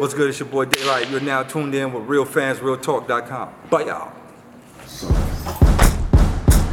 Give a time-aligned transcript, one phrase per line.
[0.00, 0.30] What's good?
[0.30, 1.10] It's your boy Daylight.
[1.10, 3.54] You're now tuned in with RealFansRealTalk.com.
[3.68, 4.10] Bye, y'all.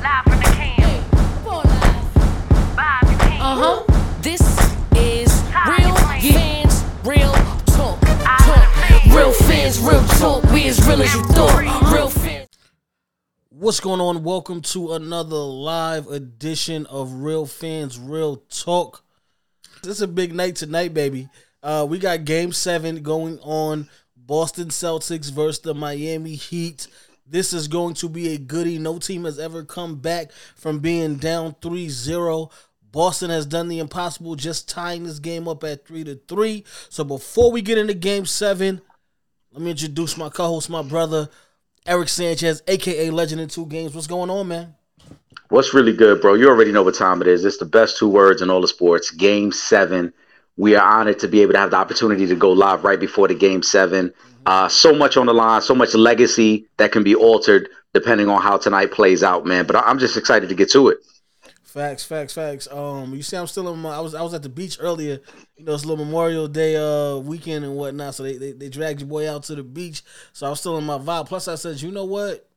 [0.02, 1.04] Live from the can.
[1.44, 3.42] Vibe the can.
[3.42, 3.84] Uh huh.
[4.22, 4.40] This
[4.96, 7.34] is real fans, real
[7.66, 8.00] talk.
[8.00, 9.14] talk.
[9.14, 10.44] Real fans, real talk.
[10.54, 11.94] We as real as you thought.
[11.94, 12.48] Real fans.
[13.50, 14.24] What's going on?
[14.24, 19.04] Welcome to another live edition of Real Fans Real Talk.
[19.84, 21.28] This is a big night tonight, baby.
[21.64, 23.90] Uh, we got Game Seven going on.
[24.16, 26.88] Boston Celtics versus the Miami Heat.
[27.26, 28.78] This is going to be a goodie.
[28.78, 32.52] No team has ever come back from being down 3-0.
[32.92, 36.64] Boston has done the impossible, just tying this game up at three to three.
[36.90, 38.82] So before we get into Game Seven,
[39.52, 41.30] let me introduce my co-host, my brother,
[41.86, 43.94] Eric Sanchez, aka Legend in Two Games.
[43.94, 44.76] What's going on, man?
[45.50, 46.34] What's really good, bro?
[46.34, 47.46] You already know what time it is.
[47.46, 49.12] It's the best two words in all the sports.
[49.12, 50.14] Game seven.
[50.58, 53.28] We are honored to be able to have the opportunity to go live right before
[53.28, 54.14] the game 7
[54.46, 58.42] Uh, so much on the line, so much legacy that can be altered depending on
[58.42, 59.66] how tonight plays out, man.
[59.66, 61.00] But I'm just excited to get to it.
[61.64, 62.68] Facts, facts, facts.
[62.72, 63.96] Um, you see, I'm still in my.
[63.96, 65.20] I was I was at the beach earlier.
[65.58, 68.16] You know, it's a little Memorial Day uh weekend and whatnot.
[68.16, 70.02] So they, they they dragged your boy out to the beach.
[70.34, 71.28] So I was still in my vibe.
[71.28, 72.50] Plus, I said, you know what?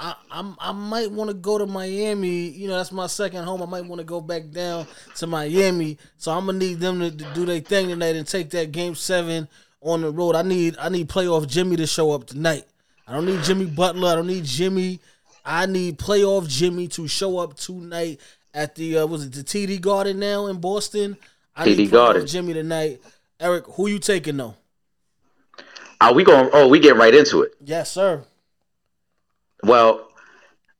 [0.00, 2.48] I I'm, I might want to go to Miami.
[2.48, 3.62] You know, that's my second home.
[3.62, 5.98] I might want to go back down to Miami.
[6.16, 8.94] So I'm gonna need them to, to do their thing tonight and take that game
[8.94, 9.46] seven
[9.82, 10.34] on the road.
[10.34, 12.64] I need I need playoff Jimmy to show up tonight.
[13.06, 14.08] I don't need Jimmy Butler.
[14.08, 15.00] I don't need Jimmy.
[15.44, 18.20] I need playoff Jimmy to show up tonight
[18.54, 21.18] at the uh, was it the TD Garden now in Boston?
[21.54, 22.26] I TD need Garden.
[22.26, 23.02] Jimmy tonight.
[23.38, 24.54] Eric, who you taking though?
[26.00, 26.48] Are we going?
[26.54, 27.52] Oh, we get right into it.
[27.62, 28.24] Yes, sir.
[29.62, 30.08] Well,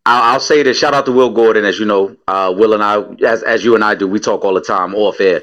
[0.07, 0.79] I'll, I'll say this.
[0.79, 2.17] Shout out to Will Gordon, as you know.
[2.27, 4.95] Uh, Will and I, as as you and I do, we talk all the time
[4.95, 5.43] off air.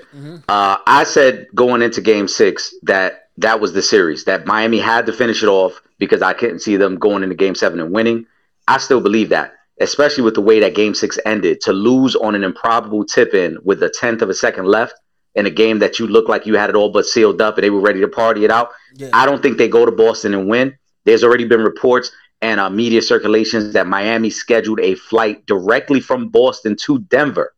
[0.50, 5.06] Uh, I said going into Game Six that that was the series that Miami had
[5.06, 8.26] to finish it off because I couldn't see them going into Game Seven and winning.
[8.68, 11.62] I still believe that, especially with the way that Game Six ended.
[11.62, 14.96] To lose on an improbable tip in with a tenth of a second left
[15.36, 17.64] in a game that you looked like you had it all but sealed up and
[17.64, 18.72] they were ready to party it out.
[18.96, 19.12] Yeah.
[19.14, 20.76] I don't think they go to Boston and win.
[21.06, 22.12] There's already been reports
[22.42, 27.54] and uh, media circulations that Miami scheduled a flight directly from Boston to Denver,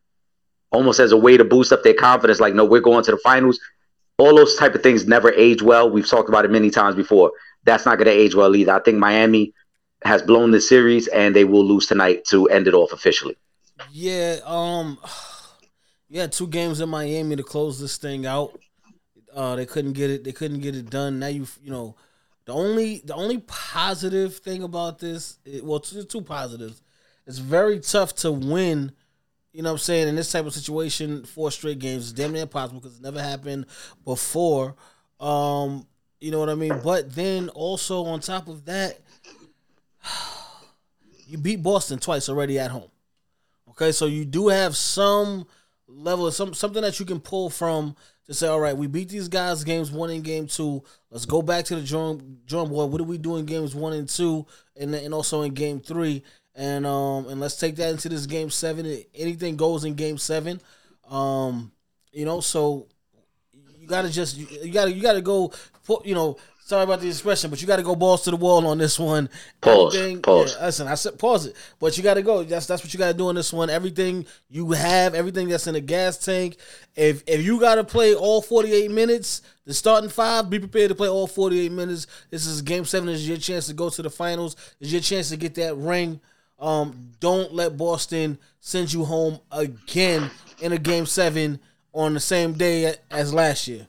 [0.71, 2.39] almost as a way to boost up their confidence.
[2.39, 3.59] Like, no, we're going to the finals.
[4.17, 5.89] All those type of things never age well.
[5.89, 7.31] We've talked about it many times before.
[7.63, 8.73] That's not going to age well either.
[8.73, 9.53] I think Miami
[10.03, 13.37] has blown the series, and they will lose tonight to end it off officially.
[13.91, 14.97] Yeah, um,
[16.09, 18.57] yeah, two games in Miami to close this thing out.
[19.33, 20.23] Uh, they couldn't get it.
[20.23, 21.19] They couldn't get it done.
[21.19, 21.95] Now you, you know,
[22.49, 26.81] the only the only positive thing about this, it, well, two, two positives.
[27.27, 28.91] It's very tough to win.
[29.53, 30.07] You know what I'm saying?
[30.07, 33.21] In this type of situation, four straight games is damn near impossible because it never
[33.21, 33.67] happened
[34.03, 34.75] before.
[35.19, 35.85] Um,
[36.19, 36.79] you know what I mean?
[36.83, 38.99] But then also on top of that,
[41.27, 42.89] you beat Boston twice already at home.
[43.69, 45.45] Okay, so you do have some
[45.87, 47.95] level of some something that you can pull from
[48.29, 50.83] to say, all right, we beat these guys games one and game two.
[51.09, 52.91] Let's go back to the drum drum board.
[52.91, 54.45] What did we do in games one and two,
[54.77, 56.21] and and also in game three,
[56.53, 58.85] and um and let's take that into this game seven.
[59.15, 60.61] Anything goes in game seven,
[61.09, 61.71] um,
[62.11, 62.39] you know.
[62.39, 62.85] So
[63.75, 65.51] you gotta just you, you gotta you gotta go
[66.05, 66.37] you know.
[66.69, 68.99] Sorry about the expression, but you got to go balls to the wall on this
[68.99, 69.27] one.
[69.59, 70.55] Pause, Everything- pause.
[70.55, 72.43] yeah, listen, I said pause it, but you got to go.
[72.43, 73.71] That's that's what you got to do on this one.
[73.71, 76.57] Everything you have, everything that's in the gas tank.
[76.95, 80.89] If if you got to play all forty eight minutes, the starting five, be prepared
[80.89, 82.05] to play all forty eight minutes.
[82.29, 83.09] This is game seven.
[83.09, 84.55] Is your chance to go to the finals.
[84.79, 86.21] It's your chance to get that ring.
[86.59, 90.29] Um, don't let Boston send you home again
[90.61, 91.61] in a game seven
[91.93, 93.87] on the same day as last year.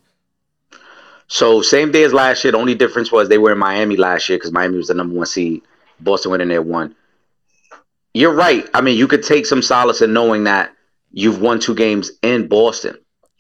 [1.33, 2.51] So same day as last year.
[2.51, 5.15] The only difference was they were in Miami last year because Miami was the number
[5.15, 5.63] one seed.
[6.01, 6.97] Boston went in there one.
[8.15, 8.69] You're right.
[8.75, 10.73] I mean, you could take some solace in knowing that
[11.13, 12.99] you've won two games in Boston,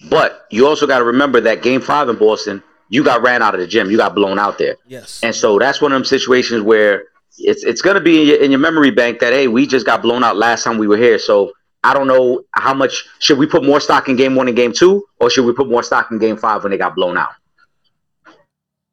[0.08, 3.54] but you also got to remember that Game Five in Boston, you got ran out
[3.54, 3.90] of the gym.
[3.90, 5.18] You got blown out there, Yes.
[5.24, 7.04] and so that's one of them situations where
[7.38, 9.84] it's it's going to be in your, in your memory bank that hey, we just
[9.84, 11.18] got blown out last time we were here.
[11.18, 14.56] So I don't know how much should we put more stock in Game One and
[14.56, 17.16] Game Two, or should we put more stock in Game Five when they got blown
[17.18, 17.30] out?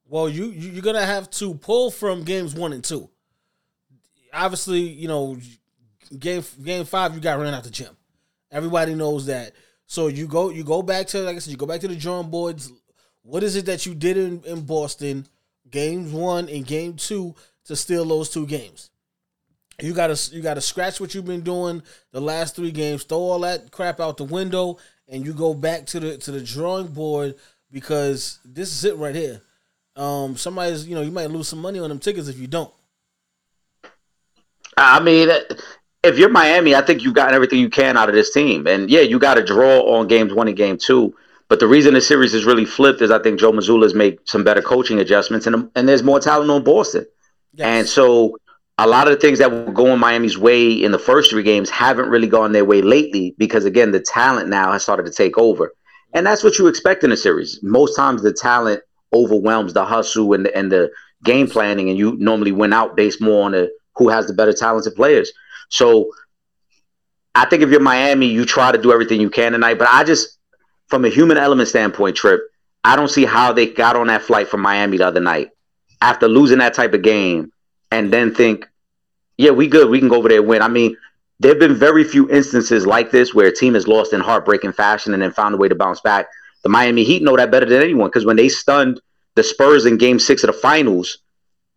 [0.10, 3.10] Well, you you- you're gonna have to pull from games one and two.
[4.34, 5.38] Obviously, you know,
[6.18, 7.96] game game five you got ran out the gym.
[8.52, 9.54] Everybody knows that.
[9.86, 11.96] So you go you go back to like I said, you go back to the
[11.96, 12.72] drawing boards.
[13.24, 15.28] What is it that you did in, in Boston,
[15.70, 18.90] games one and game two, to steal those two games?
[19.82, 23.40] You gotta you gotta scratch what you've been doing the last three games, throw all
[23.42, 24.78] that crap out the window,
[25.08, 27.36] and you go back to the to the drawing board
[27.72, 29.42] because this is it right here.
[29.98, 32.72] Um, somebody's you know you might lose some money on them tickets if you don't.
[34.78, 35.30] I mean,
[36.04, 38.68] if you're Miami, I think you've gotten everything you can out of this team.
[38.68, 41.16] And yeah, you got to draw on games one and game two.
[41.50, 44.44] But the reason the series is really flipped is I think Joe Mazzulla's made some
[44.44, 47.06] better coaching adjustments, and and there's more talent on Boston.
[47.54, 47.66] Yes.
[47.66, 48.38] And so
[48.78, 51.70] a lot of the things that were going Miami's way in the first three games
[51.70, 55.38] haven't really gone their way lately because again, the talent now has started to take
[55.38, 55.74] over.
[56.14, 57.60] And that's what you expect in a series.
[57.64, 58.82] Most times the talent
[59.14, 60.92] overwhelms the hustle and the, and the
[61.24, 64.54] game planning, and you normally win out based more on the, who has the better
[64.54, 65.32] talented players.
[65.70, 66.12] So
[67.36, 69.78] I think if you're Miami, you try to do everything you can tonight.
[69.78, 70.38] But I just,
[70.88, 72.42] from a human element standpoint, Trip,
[72.84, 75.50] I don't see how they got on that flight from Miami the other night
[76.02, 77.52] after losing that type of game
[77.92, 78.68] and then think,
[79.38, 79.90] yeah, we good.
[79.90, 80.62] We can go over there and win.
[80.62, 80.96] I mean,
[81.40, 84.74] there have been very few instances like this where a team has lost in heartbreaking
[84.74, 86.28] fashion and then found a way to bounce back.
[86.68, 89.00] The Miami Heat know that better than anyone because when they stunned
[89.36, 91.20] the Spurs in game six of the finals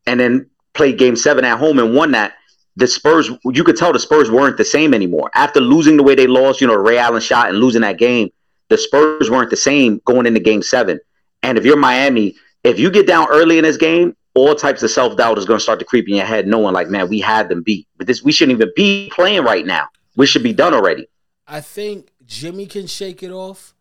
[0.04, 2.32] and then played game seven at home and won that,
[2.74, 5.30] the Spurs, you could tell the Spurs weren't the same anymore.
[5.36, 8.30] After losing the way they lost, you know, Ray Allen shot and losing that game,
[8.68, 10.98] the Spurs weren't the same going into game seven.
[11.44, 12.34] And if you're Miami,
[12.64, 15.58] if you get down early in this game, all types of self doubt is going
[15.58, 17.86] to start to creep in your head, knowing like, man, we had them beat.
[17.96, 19.86] But this, we shouldn't even be playing right now.
[20.16, 21.06] We should be done already.
[21.46, 23.76] I think Jimmy can shake it off,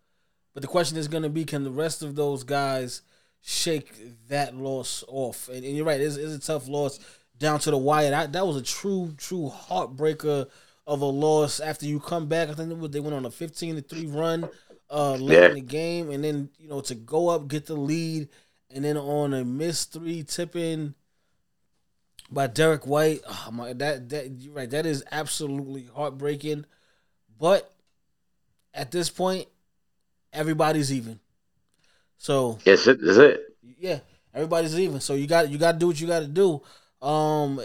[0.53, 3.01] but the question is going to be, can the rest of those guys
[3.41, 5.47] shake that loss off?
[5.49, 6.99] And, and you're right, it's, it's, a tough loss
[7.37, 8.09] down to the wire.
[8.09, 10.47] That, that was a true, true heartbreaker
[10.87, 11.59] of a loss.
[11.59, 14.49] After you come back, I think they went on a 15 to three run
[14.89, 15.47] uh, late Yeah.
[15.49, 18.27] in the game, and then you know to go up, get the lead,
[18.71, 20.95] and then on a missed three tipping
[22.31, 23.21] by Derrick White.
[23.27, 24.69] Oh my, that that you're right.
[24.69, 26.65] That is absolutely heartbreaking.
[27.39, 27.71] But
[28.73, 29.47] at this point,
[30.33, 31.19] everybody's even.
[32.17, 33.41] So Yes, it is it.
[33.79, 33.99] yeah,
[34.33, 34.99] everybody's even.
[34.99, 36.61] So you got you got to do what you got to do.
[37.01, 37.61] Um,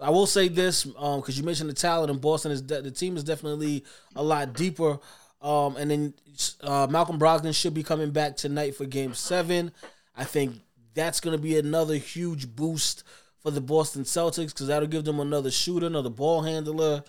[0.00, 2.90] I will say this um because you mentioned the talent in Boston is de- the
[2.90, 3.84] team is definitely
[4.14, 4.98] a lot deeper.
[5.42, 6.14] Um, and then
[6.62, 9.70] uh, Malcolm Brogdon should be coming back tonight for Game Seven.
[10.16, 10.56] I think
[10.94, 13.04] that's going to be another huge boost
[13.38, 17.04] for the Boston Celtics because that'll give them another shooter, another ball handler.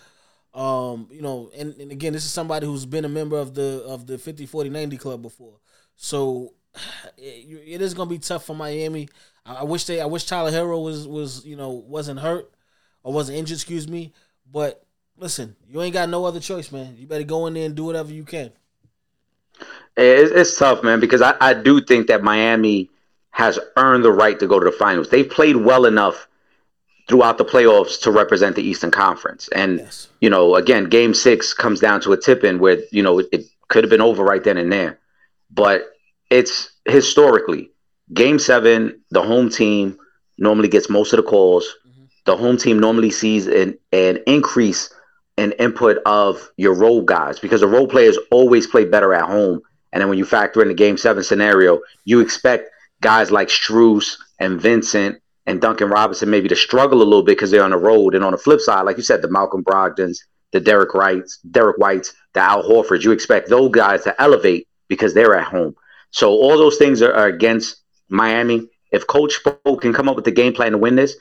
[0.53, 3.83] Um, you know, and, and again, this is somebody who's been a member of the
[3.85, 5.59] of the 50 40 90 club before.
[5.95, 6.53] So
[7.17, 9.09] it, it is going to be tough for Miami.
[9.45, 12.51] I, I wish they I wish Tyler Herro was was, you know, wasn't hurt
[13.03, 14.13] or wasn't injured, excuse me,
[14.51, 14.83] but
[15.17, 16.95] listen, you ain't got no other choice, man.
[16.97, 18.51] You better go in there and do whatever you can.
[19.95, 22.89] It's, it's tough, man, because I, I do think that Miami
[23.31, 25.09] has earned the right to go to the finals.
[25.09, 26.27] They've played well enough
[27.07, 29.47] throughout the playoffs to represent the Eastern Conference.
[29.55, 30.09] And, Yes.
[30.19, 33.27] you know, again, game six comes down to a tip in where, you know, it,
[33.31, 34.99] it could have been over right then and there.
[35.49, 35.89] But
[36.29, 37.71] it's historically,
[38.13, 39.97] game seven, the home team
[40.37, 41.65] normally gets most of the calls.
[41.87, 42.03] Mm-hmm.
[42.25, 44.93] The home team normally sees an, an increase
[45.37, 49.61] in input of your role guys because the role players always play better at home.
[49.93, 52.69] And then when you factor in the game seven scenario, you expect
[53.01, 57.49] guys like Strus and Vincent and Duncan Robinson maybe to struggle a little bit because
[57.49, 58.13] they're on the road.
[58.13, 60.19] And on the flip side, like you said, the Malcolm Brogdons,
[60.51, 65.13] the Derek Wrights, Derrick Whites, the Al Horfords, you expect those guys to elevate because
[65.13, 65.73] they're at home.
[66.11, 67.77] So all those things are, are against
[68.09, 68.67] Miami.
[68.91, 71.15] If Coach Spo can come up with the game plan to win this,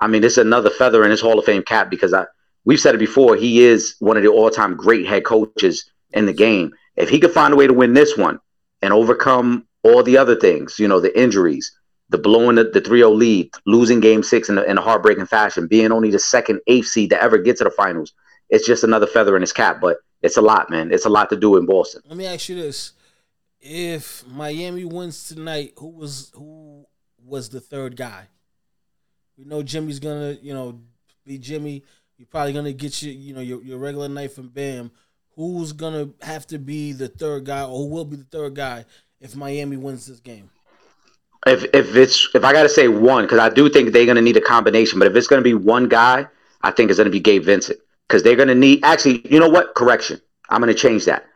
[0.00, 2.26] I mean, this is another feather in his Hall of Fame cap because I
[2.64, 3.36] we've said it before.
[3.36, 6.72] He is one of the all-time great head coaches in the game.
[6.96, 8.38] If he could find a way to win this one
[8.80, 11.72] and overcome all the other things, you know, the injuries,
[12.12, 15.66] the blowing the, the 3-0 lead, losing game six in a, in a heartbreaking fashion,
[15.66, 18.12] being only the second eighth seed to ever get to the finals,
[18.50, 19.80] it's just another feather in his cap.
[19.80, 20.92] But it's a lot, man.
[20.92, 22.02] It's a lot to do in Boston.
[22.06, 22.92] Let me ask you this:
[23.60, 26.86] If Miami wins tonight, who was who
[27.24, 28.28] was the third guy?
[29.36, 30.78] We know Jimmy's gonna, you know,
[31.24, 31.82] be Jimmy.
[32.18, 34.92] You're probably gonna get you, you know, your, your regular knife and bam.
[35.34, 38.84] Who's gonna have to be the third guy, or who will be the third guy
[39.18, 40.50] if Miami wins this game?
[41.46, 44.16] If if it's if I got to say one, because I do think they're going
[44.16, 44.98] to need a combination.
[44.98, 46.26] But if it's going to be one guy,
[46.62, 48.84] I think it's going to be Gabe Vincent because they're going to need.
[48.84, 49.74] Actually, you know what?
[49.74, 50.20] Correction.
[50.48, 51.26] I'm going to change that.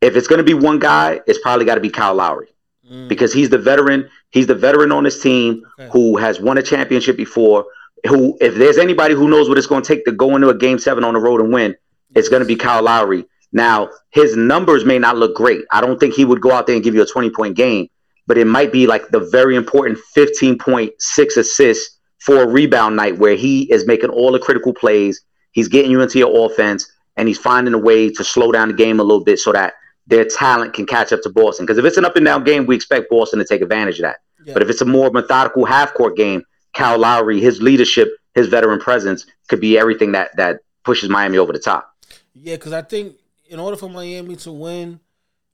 [0.00, 2.48] If it's going to be one guy, it's probably got to be Kyle Lowry
[2.90, 4.08] Mm, because he's the veteran.
[4.30, 5.88] He's the veteran on this team Okay.
[5.92, 7.64] who has won a championship before.
[8.08, 10.54] Who, if there's anybody who knows what it's going to take to go into a
[10.54, 11.76] game seven on the road and win,
[12.16, 13.24] it's going to be Kyle Lowry.
[13.52, 15.60] Now, his numbers may not look great.
[15.70, 17.88] I don't think he would go out there and give you a 20 point game,
[18.32, 23.34] but it might be like the very important 15.6 assists for a rebound night where
[23.34, 25.20] he is making all the critical plays.
[25.50, 28.74] He's getting you into your offense and he's finding a way to slow down the
[28.74, 29.74] game a little bit so that
[30.06, 31.66] their talent can catch up to Boston.
[31.66, 34.04] Because if it's an up and down game, we expect Boston to take advantage of
[34.04, 34.16] that.
[34.46, 34.54] Yeah.
[34.54, 38.80] But if it's a more methodical half court game, Kyle Lowry, his leadership, his veteran
[38.80, 41.94] presence could be everything that that pushes Miami over the top.
[42.32, 43.12] Yeah, because I think
[43.50, 45.00] in order for Miami to win,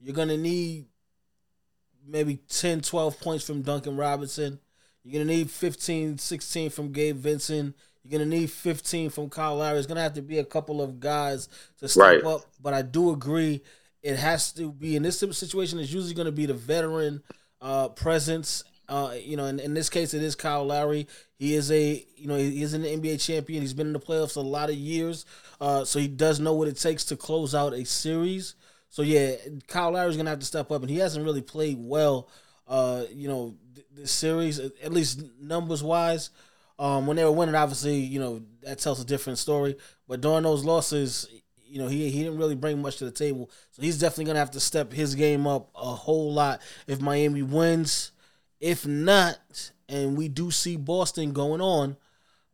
[0.01, 0.85] you're going to need
[2.09, 4.59] maybe 10, 12 points from Duncan Robinson.
[5.05, 7.77] You're going to need 15, 16 from Gabe Vincent.
[8.03, 9.79] You're going to need 15 from Kyle Lowry.
[9.79, 11.49] It's going to have to be a couple of guys
[11.79, 12.25] to step Right.
[12.25, 12.43] up.
[12.63, 13.63] But I do agree
[14.03, 15.79] it has to be in this situation.
[15.79, 17.23] It's usually going to be the veteran
[17.61, 18.65] uh, presence.
[18.89, 21.07] Uh, you know, in, in this case, it is Kyle Lowry.
[21.39, 23.61] He is a you know he is an NBA champion.
[23.61, 25.27] He's been in the playoffs a lot of years,
[25.61, 28.55] uh, so he does know what it takes to close out a series.
[28.89, 32.29] So yeah, Kyle Lowry's gonna have to step up, and he hasn't really played well.
[32.67, 36.31] Uh, you know, th- this series, at at least numbers wise.
[36.79, 39.77] Um, when they were winning, obviously, you know that tells a different story.
[40.07, 41.29] But during those losses,
[41.65, 43.51] you know he he didn't really bring much to the table.
[43.73, 47.43] So he's definitely gonna have to step his game up a whole lot if Miami
[47.43, 48.13] wins.
[48.61, 51.97] If not, and we do see Boston going on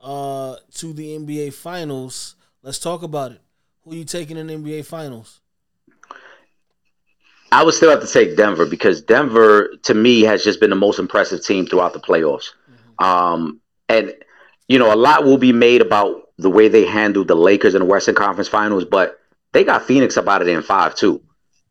[0.01, 3.41] uh, to the NBA Finals, let's talk about it.
[3.83, 5.41] Who are you taking in the NBA Finals?
[7.55, 10.77] I would still have to take Denver because Denver, to me, has just been the
[10.77, 12.51] most impressive team throughout the playoffs.
[12.99, 14.13] Um, and
[14.67, 17.79] you know, a lot will be made about the way they handled the Lakers in
[17.79, 19.21] the Western Conference Finals, but
[19.53, 21.23] they got Phoenix about there in five too.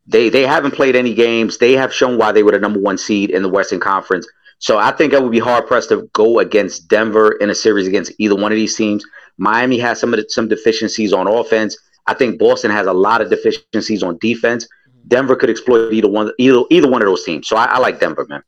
[0.06, 1.58] They they haven't played any games.
[1.58, 4.26] They have shown why they were the number one seed in the Western Conference.
[4.60, 7.86] So I think I would be hard pressed to go against Denver in a series
[7.86, 9.04] against either one of these teams.
[9.36, 11.76] Miami has some of the, some deficiencies on offense.
[12.06, 14.66] I think Boston has a lot of deficiencies on defense.
[15.06, 17.48] Denver could exploit either one either either one of those teams.
[17.48, 18.42] So I, I like Denver, man.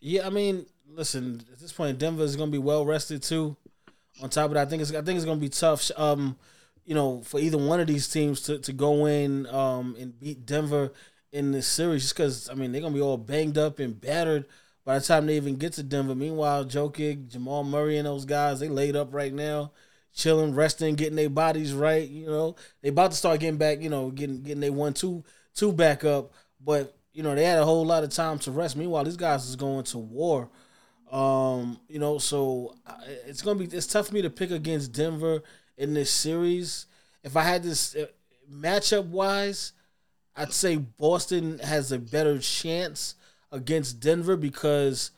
[0.00, 3.56] Yeah, I mean, listen, at this point, Denver is going to be well rested too.
[4.22, 5.90] On top of that, I think it's I think it's going to be tough.
[5.96, 6.36] Um,
[6.84, 10.46] you know, for either one of these teams to, to go in um and beat
[10.46, 10.92] Denver
[11.32, 14.00] in this series, just because I mean they're going to be all banged up and
[14.00, 14.46] battered
[14.84, 16.14] by the time they even get to Denver.
[16.14, 19.72] Meanwhile, Jokic, Jamal Murray, and those guys they laid up right now,
[20.16, 22.08] chilling, resting, getting their bodies right.
[22.08, 23.80] You know, they about to start getting back.
[23.80, 25.22] You know, getting getting they one two
[25.54, 28.76] two back up, but you know they had a whole lot of time to rest.
[28.76, 30.50] Meanwhile, these guys is going to war.
[31.12, 32.74] Um, you know, so
[33.26, 35.42] it's gonna be it's tough for me to pick against Denver
[35.76, 36.86] in this series.
[37.22, 38.06] If I had this uh,
[38.52, 39.72] matchup wise,
[40.34, 43.14] I'd say Boston has a better chance
[43.52, 45.12] against Denver because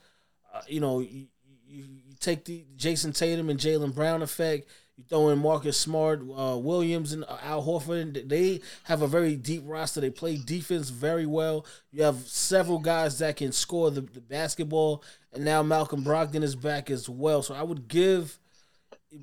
[0.53, 1.27] uh, you know you,
[1.67, 4.69] you, you take the Jayson Tatum and Jaylen Brown effect.
[4.99, 8.27] You throw in Marcus Smart, uh, Williams, and Al Horford.
[8.27, 10.01] They have a very deep roster.
[10.01, 11.65] They play defense very well.
[11.93, 15.01] You have several guys that can score the, the basketball,
[15.31, 17.41] and now Malcolm Brogdon is back as well.
[17.41, 18.39] So I would give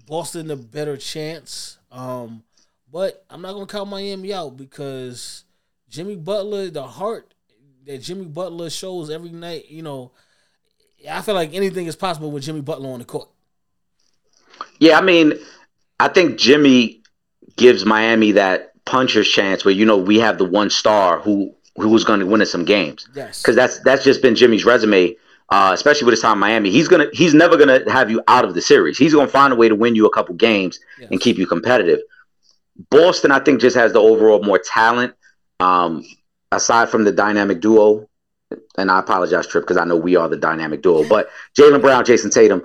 [0.06, 1.76] Boston a better chance.
[1.92, 2.42] Um,
[2.90, 5.44] but I'm not gonna count Miami out because
[5.90, 7.34] Jimmy Butler, the heart
[7.84, 10.12] that Jimmy Butler shows every night, you know,
[11.06, 13.28] I feel like anything is possible with Jimmy Butler on the court.
[14.78, 15.34] Yeah, I mean,
[16.00, 17.02] I think Jimmy
[17.56, 22.04] gives Miami that puncher's chance where you know we have the one star who who's
[22.04, 23.08] going to win us some games.
[23.14, 23.42] Yes.
[23.42, 25.14] because that's that's just been Jimmy's resume,
[25.50, 26.70] uh, especially with his time in Miami.
[26.70, 28.98] He's gonna he's never gonna have you out of the series.
[28.98, 31.10] He's gonna find a way to win you a couple games Yes.
[31.10, 32.00] and keep you competitive.
[32.90, 35.14] Boston, I think, just has the overall more talent.
[35.60, 36.04] Um,
[36.52, 38.08] aside from the dynamic duo,
[38.76, 41.08] and I apologize, Trip, because I know we are the dynamic duo.
[41.08, 42.62] But Jaylen Brown, Jayson Tatum,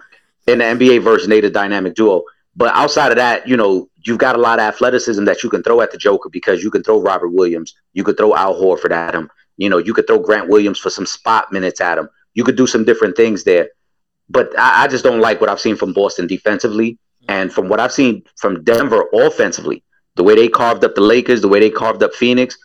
[0.47, 2.23] in the NBA version, they the dynamic duo.
[2.55, 5.63] But outside of that, you know, you've got a lot of athleticism that you can
[5.63, 8.91] throw at the Joker because you can throw Robert Williams, you could throw Al Horford
[8.91, 12.09] at him, you know, you could throw Grant Williams for some spot minutes at him.
[12.33, 13.69] You could do some different things there.
[14.29, 17.79] But I, I just don't like what I've seen from Boston defensively and from what
[17.79, 19.83] I've seen from Denver offensively.
[20.15, 22.57] The way they carved up the Lakers, the way they carved up Phoenix.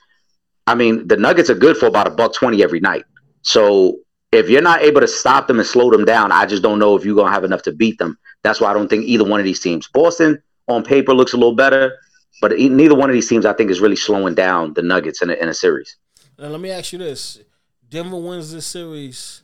[0.66, 3.04] I mean, the Nuggets are good for about a buck twenty every night.
[3.42, 3.98] So
[4.36, 6.96] if you're not able to stop them and slow them down, I just don't know
[6.96, 8.18] if you're gonna have enough to beat them.
[8.42, 9.88] That's why I don't think either one of these teams.
[9.88, 11.98] Boston on paper looks a little better,
[12.40, 15.30] but neither one of these teams I think is really slowing down the Nuggets in
[15.30, 15.96] a, in a series.
[16.38, 17.40] Now let me ask you this:
[17.88, 19.42] Denver wins this series.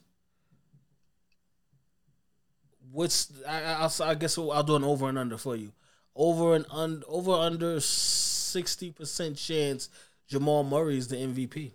[2.90, 5.72] What's I, I, I guess I'll do an over and under for you.
[6.14, 9.88] Over and over under sixty percent chance
[10.28, 11.72] Jamal Murray is the MVP.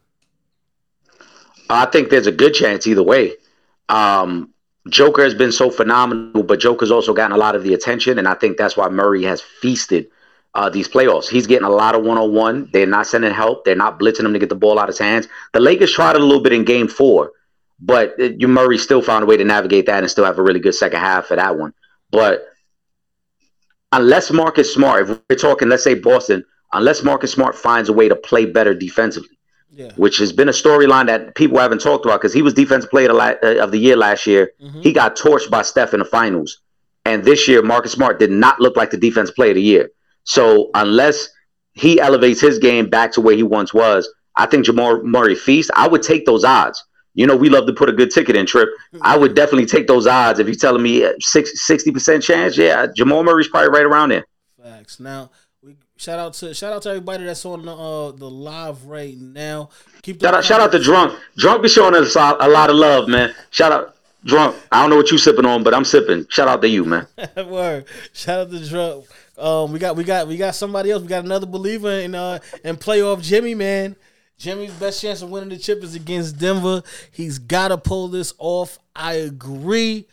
[1.70, 3.34] I think there's a good chance either way.
[3.90, 4.54] Um,
[4.90, 8.28] Joker has been so phenomenal, but Joker's also gotten a lot of the attention, and
[8.28, 10.08] I think that's why Murray has feasted
[10.54, 11.28] uh, these playoffs.
[11.28, 12.70] He's getting a lot of one on one.
[12.72, 13.66] They're not sending help.
[13.66, 15.28] They're not blitzing him to get the ball out of his hands.
[15.54, 17.32] The Lakers tried it a little bit in Game Four,
[17.80, 20.44] but uh, you Murray still found a way to navigate that and still have a
[20.44, 21.74] really good second half for that one.
[22.12, 22.48] But
[23.92, 28.08] unless Marcus Smart, if we're talking, let's say Boston, unless Marcus Smart finds a way
[28.08, 29.37] to play better defensively,
[29.77, 29.91] Yeah.
[29.96, 33.12] which has been a storyline that people haven't talked about because he was defensive player
[33.12, 34.51] of the la- uh, of the year last year.
[34.60, 34.81] Mm-hmm.
[34.81, 36.62] He got torched by Steph in the finals,
[37.05, 39.91] and this year Marcus Smart did not look like the defensive player of the year.
[40.24, 41.29] So unless
[41.74, 45.69] he elevates his game back to where he once was, I think Jamal Murray feast.
[45.75, 46.84] I would take those odds.
[47.13, 48.69] You know, we love to put a good ticket in, Trip.
[49.01, 50.39] I would definitely take those odds.
[50.39, 54.25] If you're telling me uh, six- 60% chance, yeah, Jamal Murray's probably right around there.
[54.62, 55.00] Facts.
[55.00, 55.29] Now,
[55.98, 59.70] shout out to shout out to everybody that's on the uh, the live right now.
[60.04, 61.20] Keep Shout out, shout out to Drunk.
[61.36, 63.34] Drunk be showing us a a lot of love, man.
[63.50, 64.56] Shout out, Drunk.
[64.72, 66.25] I don't know what you sipping on, but I'm sipping.
[66.30, 67.08] Shout out to you, man.
[67.36, 67.86] Word.
[68.13, 69.06] Shout out to Drunk.
[69.38, 71.01] Um, we got we got we got somebody else.
[71.01, 73.96] We got another believer in uh in playoff Jimmy man.
[74.38, 76.84] Jimmy's best chance of winning the chip is against Denver.
[77.12, 78.77] He's got to pull this off.
[78.96, 80.06] I agree.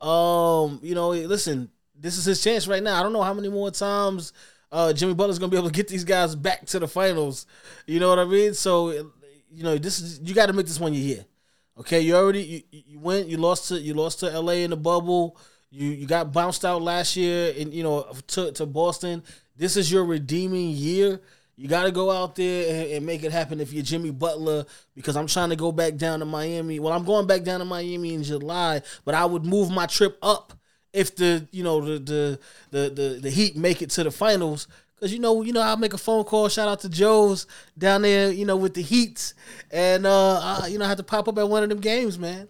[0.00, 2.98] Um, you know, listen, this is his chance right now.
[2.98, 4.32] I don't know how many more times
[4.70, 7.46] uh, Jimmy Butler's gonna be able to get these guys back to the finals.
[7.86, 8.54] You know what I mean?
[8.54, 11.24] So, you know, this is you got to make this one your year.
[11.78, 13.28] Okay, you already you, you went.
[13.28, 14.64] You lost to you lost to L.A.
[14.64, 15.36] in the bubble.
[15.70, 19.22] You you got bounced out last year, and you know to to Boston.
[19.56, 21.20] This is your redeeming year.
[21.56, 24.64] You got to go out there and, and make it happen if you're Jimmy Butler.
[24.94, 26.78] Because I'm trying to go back down to Miami.
[26.78, 30.18] Well, I'm going back down to Miami in July, but I would move my trip
[30.22, 30.52] up
[30.98, 32.38] if the you know the the
[32.70, 34.66] the the, the Heat make it to the finals.
[35.00, 36.48] Cause you know, you know, I'll make a phone call.
[36.48, 37.46] Shout out to Joe's
[37.78, 39.32] down there, you know, with the Heats,
[39.70, 42.18] and uh, I, you know, I have to pop up at one of them games,
[42.18, 42.48] man.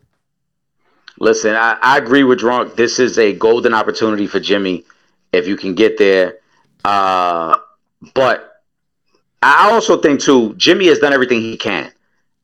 [1.21, 2.75] Listen, I, I agree with Drunk.
[2.75, 4.85] This is a golden opportunity for Jimmy
[5.33, 6.39] if you can get there.
[6.87, 7.59] Uh,
[8.15, 8.63] but
[9.43, 11.93] I also think too, Jimmy has done everything he can,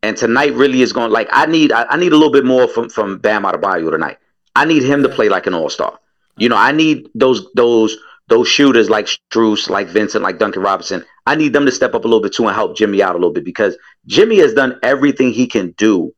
[0.02, 1.12] and tonight really is going.
[1.12, 3.62] Like I need, I, I need a little bit more from from Bam out of
[3.62, 4.18] Adebayo tonight.
[4.56, 5.99] I need him to play like an all star.
[6.37, 7.96] You know, I need those those
[8.28, 11.04] those shooters like Strus, like Vincent, like Duncan Robinson.
[11.26, 13.18] I need them to step up a little bit too and help Jimmy out a
[13.18, 16.14] little bit because Jimmy has done everything he can do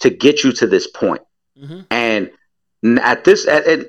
[0.00, 1.22] to get you to this point.
[1.90, 2.30] And
[3.00, 3.86] at this, at, at,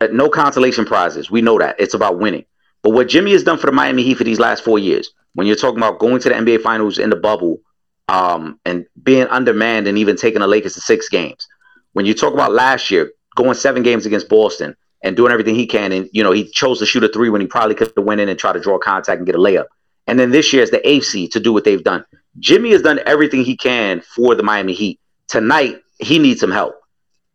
[0.00, 2.44] at no consolation prizes, we know that it's about winning.
[2.82, 5.46] But what Jimmy has done for the Miami Heat for these last four years, when
[5.46, 7.60] you're talking about going to the NBA Finals in the bubble,
[8.08, 11.48] um, and being undermanned and even taking the Lakers to six games,
[11.94, 15.66] when you talk about last year going seven games against Boston and doing everything he
[15.66, 18.04] can, and you know he chose to shoot a three when he probably could have
[18.04, 19.66] went in and try to draw contact and get a layup.
[20.06, 22.04] And then this year is the seed to do what they've done.
[22.38, 25.00] Jimmy has done everything he can for the Miami Heat.
[25.28, 26.74] Tonight, he needs some help.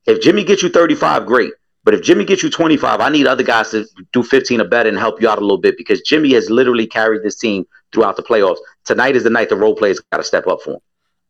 [0.06, 1.52] If Jimmy gets you 35, great.
[1.84, 4.90] But if Jimmy gets you 25, I need other guys to do 15 or better
[4.90, 8.18] and help you out a little bit because Jimmy has literally carried this team throughout
[8.18, 8.58] the playoffs.
[8.86, 10.80] Tonight is the night the role players got to step up for him.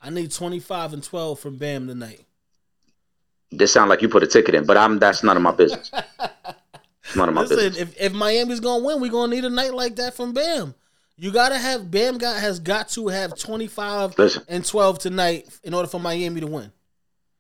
[0.02, 2.26] I need 25 and 12 from Bam tonight.
[3.52, 5.92] This sound like you put a ticket in, but I'm that's none of my business.
[7.16, 7.82] None of my Listen, business.
[7.82, 10.76] if, if Miami's gonna win, we're gonna need a night like that from Bam.
[11.18, 12.20] You gotta have Bam.
[12.20, 14.44] Got has got to have 25 Listen.
[14.48, 16.72] and 12 tonight in order for Miami to win.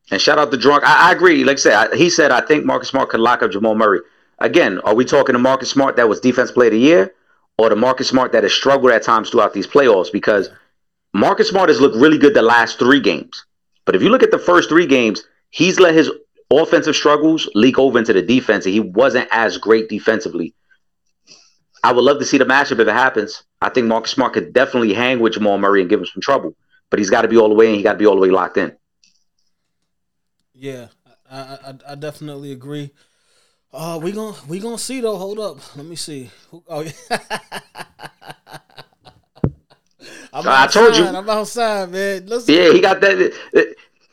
[0.09, 0.83] And shout out to Drunk.
[0.83, 1.43] I, I agree.
[1.43, 3.99] Like I said, I, he said I think Marcus Smart could lock up Jamal Murray.
[4.39, 7.13] Again, are we talking to Marcus Smart that was defense player of the year,
[7.59, 10.11] or the Marcus Smart that has struggled at times throughout these playoffs?
[10.11, 10.49] Because
[11.13, 13.45] Marcus Smart has looked really good the last three games.
[13.85, 16.11] But if you look at the first three games, he's let his
[16.51, 20.53] offensive struggles leak over into the defense, and he wasn't as great defensively.
[21.83, 23.43] I would love to see the matchup if it happens.
[23.61, 26.55] I think Marcus Smart could definitely hang with Jamal Murray and give him some trouble.
[26.89, 28.21] But he's got to be all the way, and he got to be all the
[28.21, 28.75] way locked in.
[30.53, 30.87] Yeah,
[31.29, 32.91] I I, I definitely agree.
[33.71, 35.15] Uh, we gonna we gonna see though.
[35.17, 36.29] Hold up, let me see.
[36.67, 36.91] Oh, yeah.
[40.31, 41.05] I'm I told you.
[41.05, 42.25] I'm outside, man.
[42.27, 43.33] Listen, Yeah, he got that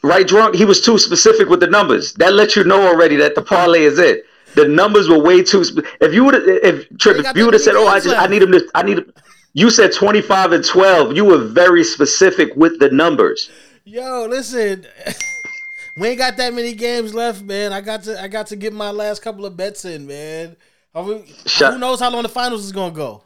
[0.07, 0.55] right drunk.
[0.55, 2.13] He was too specific with the numbers.
[2.15, 4.25] That lets you know already that the parlay is it.
[4.55, 5.65] The numbers were way too.
[6.01, 8.27] If you would have, if Trip, if you would have said, "Oh, I just, I
[8.27, 9.13] need him to, I need," him,
[9.53, 11.15] you said twenty five and twelve.
[11.15, 13.51] You were very specific with the numbers.
[13.85, 14.87] Yo, listen.
[15.97, 17.73] we ain't got that many games left, man.
[17.73, 20.57] I got to I got to get my last couple of bets in, man.
[20.95, 21.25] We-
[21.59, 23.23] who knows how long the finals is gonna go?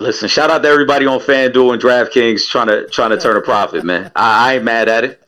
[0.00, 3.40] Listen, shout out to everybody on FanDuel and DraftKings trying to trying to turn a
[3.40, 4.10] profit, man.
[4.14, 5.22] I, I ain't mad at it.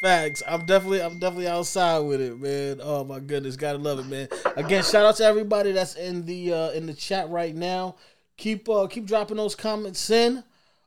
[0.00, 0.42] Facts.
[0.46, 2.80] I'm definitely I'm definitely outside with it, man.
[2.82, 4.28] Oh my goodness, gotta love it, man.
[4.56, 7.96] Again, shout out to everybody that's in the uh in the chat right now.
[8.38, 10.42] Keep uh keep dropping those comments in.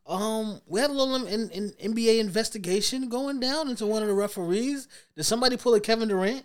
[0.06, 4.14] Um, we had a little in, in NBA investigation going down into one of the
[4.14, 4.88] referees.
[5.16, 6.44] Did somebody pull a Kevin Durant?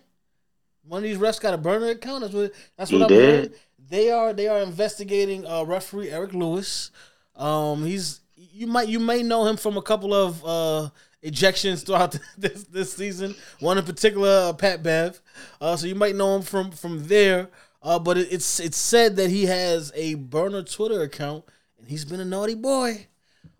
[0.87, 2.21] One of these refs got a burner account.
[2.21, 3.19] That's what that's what He I'm did.
[3.19, 3.53] hearing.
[3.89, 6.91] They are they are investigating uh, referee Eric Lewis.
[7.35, 10.89] Um, he's you might you may know him from a couple of uh,
[11.23, 13.35] ejections throughout this this season.
[13.59, 15.21] One in particular, uh, Pat Bev.
[15.59, 17.49] Uh, so you might know him from from there.
[17.81, 21.45] Uh, but it, it's it's said that he has a burner Twitter account
[21.77, 23.07] and he's been a naughty boy.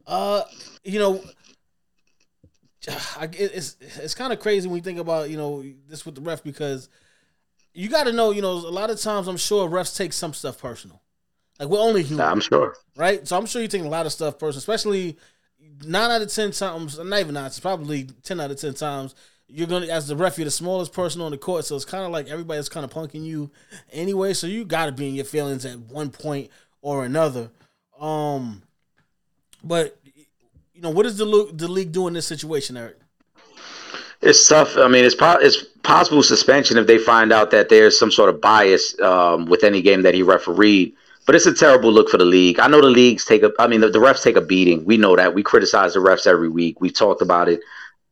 [0.05, 0.43] Uh,
[0.83, 1.23] you know,
[3.17, 6.21] I, it's it's kind of crazy when you think about you know this with the
[6.21, 6.89] ref because
[7.73, 10.33] you got to know you know a lot of times I'm sure refs take some
[10.33, 11.01] stuff personal.
[11.59, 12.75] Like we're only human, I'm sure.
[12.95, 13.27] right?
[13.27, 15.17] So I'm sure you're taking a lot of stuff personal, especially
[15.83, 19.15] nine out of ten times, not even nine, it's probably ten out of ten times.
[19.47, 22.05] You're gonna, as the ref, you're the smallest person on the court, so it's kind
[22.05, 23.49] of like everybody's kind of punking you
[23.91, 24.33] anyway.
[24.33, 27.49] So you got to be in your feelings at one point or another.
[27.99, 28.61] Um,
[29.63, 29.99] but
[30.73, 32.99] you know, what is the the league doing in this situation, Eric?
[34.21, 34.77] It's tough.
[34.77, 38.29] I mean, it's po- it's possible suspension if they find out that there's some sort
[38.29, 40.93] of bias um, with any game that he refereed.
[41.29, 42.59] But it's a terrible look for the league.
[42.59, 43.51] I know the leagues take a.
[43.59, 44.83] I mean, the, the refs take a beating.
[44.83, 45.35] We know that.
[45.35, 46.81] We criticize the refs every week.
[46.81, 47.59] We've talked about it.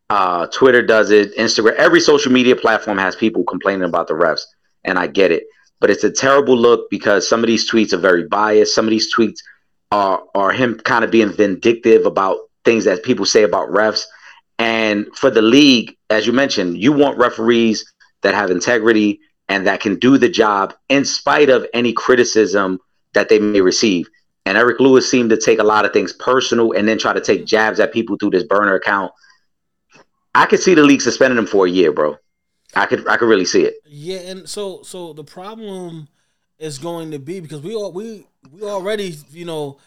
[0.07, 1.35] Uh, Twitter does it.
[1.35, 1.73] Instagram.
[1.77, 4.43] Every social media platform has people complaining about the refs,
[4.83, 5.45] and I get it.
[5.79, 8.75] But it's a terrible look because some of these tweets are very biased.
[8.75, 9.39] Some of these tweets
[9.91, 14.03] are are him kind of being vindictive about things that people say about refs.
[14.59, 17.83] And for the league, as you mentioned, you want referees
[18.21, 22.79] that have integrity and that can do the job in spite of any criticism
[23.17, 24.07] that they may receive.
[24.45, 27.19] And Eric Lewis seemed to take a lot of things personal and then try to
[27.19, 27.47] take mm-hmm.
[27.47, 29.11] jabs at people through this burner account.
[30.35, 32.15] I could see the league suspending him for a year, bro.
[32.75, 33.75] I could I could really see it.
[33.87, 36.09] Yeah, and so so the problem
[36.59, 39.79] is going to be because we all we we already you know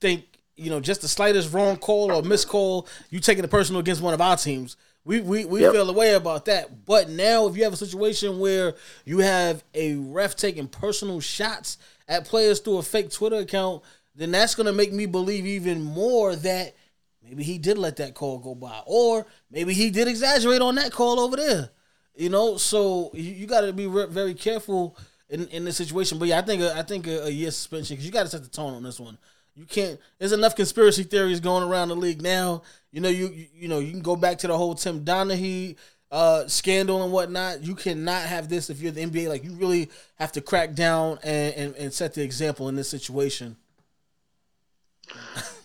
[0.00, 0.24] think
[0.56, 4.14] you know just the slightest wrong call or miscall you taking it personal against one
[4.14, 4.76] of our teams.
[5.04, 5.72] We we, we Yep.
[5.72, 6.86] feel the way about that.
[6.86, 11.76] But now if you have a situation where you have a ref taking personal shots
[12.12, 13.82] at players through a fake Twitter account,
[14.14, 16.74] then that's gonna make me believe even more that
[17.22, 20.92] maybe he did let that call go by, or maybe he did exaggerate on that
[20.92, 21.70] call over there.
[22.14, 24.98] You know, so you, you got to be re- very careful
[25.30, 26.18] in, in this situation.
[26.18, 28.28] But yeah, I think a, I think a, a year suspension because you got to
[28.28, 29.16] set the tone on this one.
[29.54, 29.98] You can't.
[30.18, 32.62] There's enough conspiracy theories going around the league now.
[32.90, 35.76] You know, you you, you know you can go back to the whole Tim Donaghy
[36.12, 37.64] uh, scandal and whatnot.
[37.64, 39.28] You cannot have this if you're the NBA.
[39.28, 42.88] Like you really have to crack down and, and, and set the example in this
[42.88, 43.56] situation.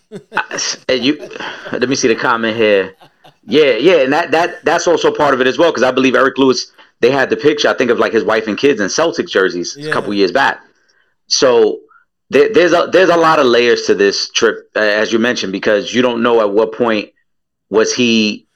[0.87, 1.17] And you
[1.73, 2.95] let me see the comment here.
[3.43, 6.15] Yeah, yeah, and that that that's also part of it as well because I believe
[6.15, 8.89] Eric Lewis they had the picture I think of like his wife and kids in
[8.89, 9.89] Celtic jerseys Yeah.
[9.89, 10.61] a couple years back.
[11.27, 11.81] So
[12.29, 15.93] there, there's a there's a lot of layers to this trip as you mentioned because
[15.93, 17.11] you don't know at what point
[17.69, 18.47] was he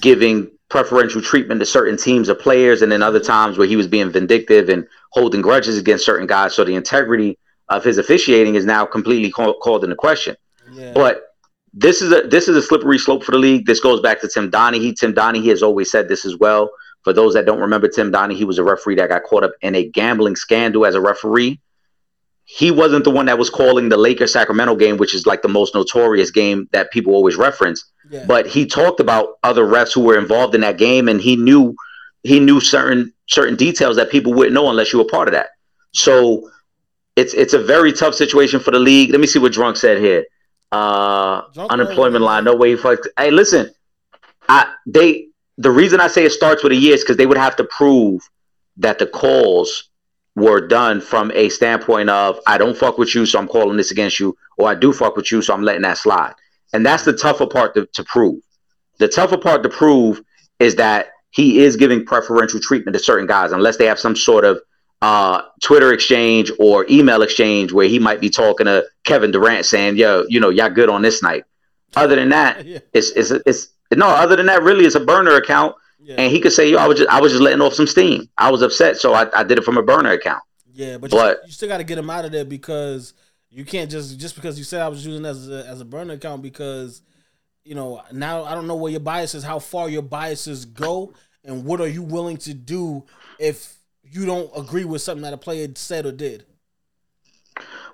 [0.00, 3.86] giving preferential treatment to certain teams or players and then other times where he was
[3.86, 8.64] being vindictive and holding grudges against certain guys so the integrity of his officiating is
[8.64, 10.36] now completely call, called into question.
[10.72, 10.92] Yeah.
[10.92, 11.22] But
[11.72, 13.66] this is a this is a slippery slope for the league.
[13.66, 14.96] This goes back to Tim Donaghy.
[14.96, 16.70] Tim Donaghy has always said this as well.
[17.02, 19.52] For those that don't remember Tim Donaghy, he was a referee that got caught up
[19.60, 21.60] in a gambling scandal as a referee.
[22.48, 25.48] He wasn't the one that was calling the Lakers Sacramento game, which is like the
[25.48, 27.84] most notorious game that people always reference.
[28.08, 28.24] yeah.
[28.26, 31.74] But he talked about other refs who were involved in that game, and he knew
[32.22, 35.48] he knew certain certain details that people wouldn't know unless you were part of that.
[35.92, 36.48] So
[37.16, 39.10] it's it's a very tough situation for the league.
[39.10, 40.24] Let me see what Drunk said here.
[40.70, 42.76] Uh, Drunk unemployment line, no way.
[42.76, 43.00] Fuck.
[43.18, 43.72] Hey, listen,
[44.48, 45.26] I they
[45.58, 47.64] the reason I say it starts with a year is because they would have to
[47.64, 48.22] prove
[48.76, 49.88] that the calls
[50.36, 53.90] were done from a standpoint of I don't fuck with you, so I'm calling this
[53.90, 56.34] against you, or I do fuck with you, so I'm letting that slide.
[56.72, 58.40] And that's the tougher part to, to prove.
[58.98, 60.20] The tougher part to prove
[60.60, 64.44] is that he is giving preferential treatment to certain guys, unless they have some sort
[64.44, 64.60] of
[65.02, 69.96] uh, Twitter exchange or email exchange where he might be talking to Kevin Durant saying,
[69.96, 71.44] "Yo, you know, y'all good on this night."
[71.94, 72.78] Other than that, Yeah.
[72.94, 74.08] it's it's it's no.
[74.08, 76.14] Other than that, really, it's a burner account, Yeah.
[76.18, 78.28] and he could say, "Yo, I was just I was just letting off some steam.
[78.38, 80.42] I was upset, so I, I did it from a burner account."
[80.72, 83.12] Yeah, but, you, But- you still got to get him out of there because
[83.50, 86.14] you can't just just because you said I was using as a, as a burner
[86.14, 87.02] account because
[87.64, 91.12] you know now I don't know where your biases, how far your biases go,
[91.44, 93.04] and what are you willing to do
[93.40, 96.46] if you don't agree with something that a player said or did.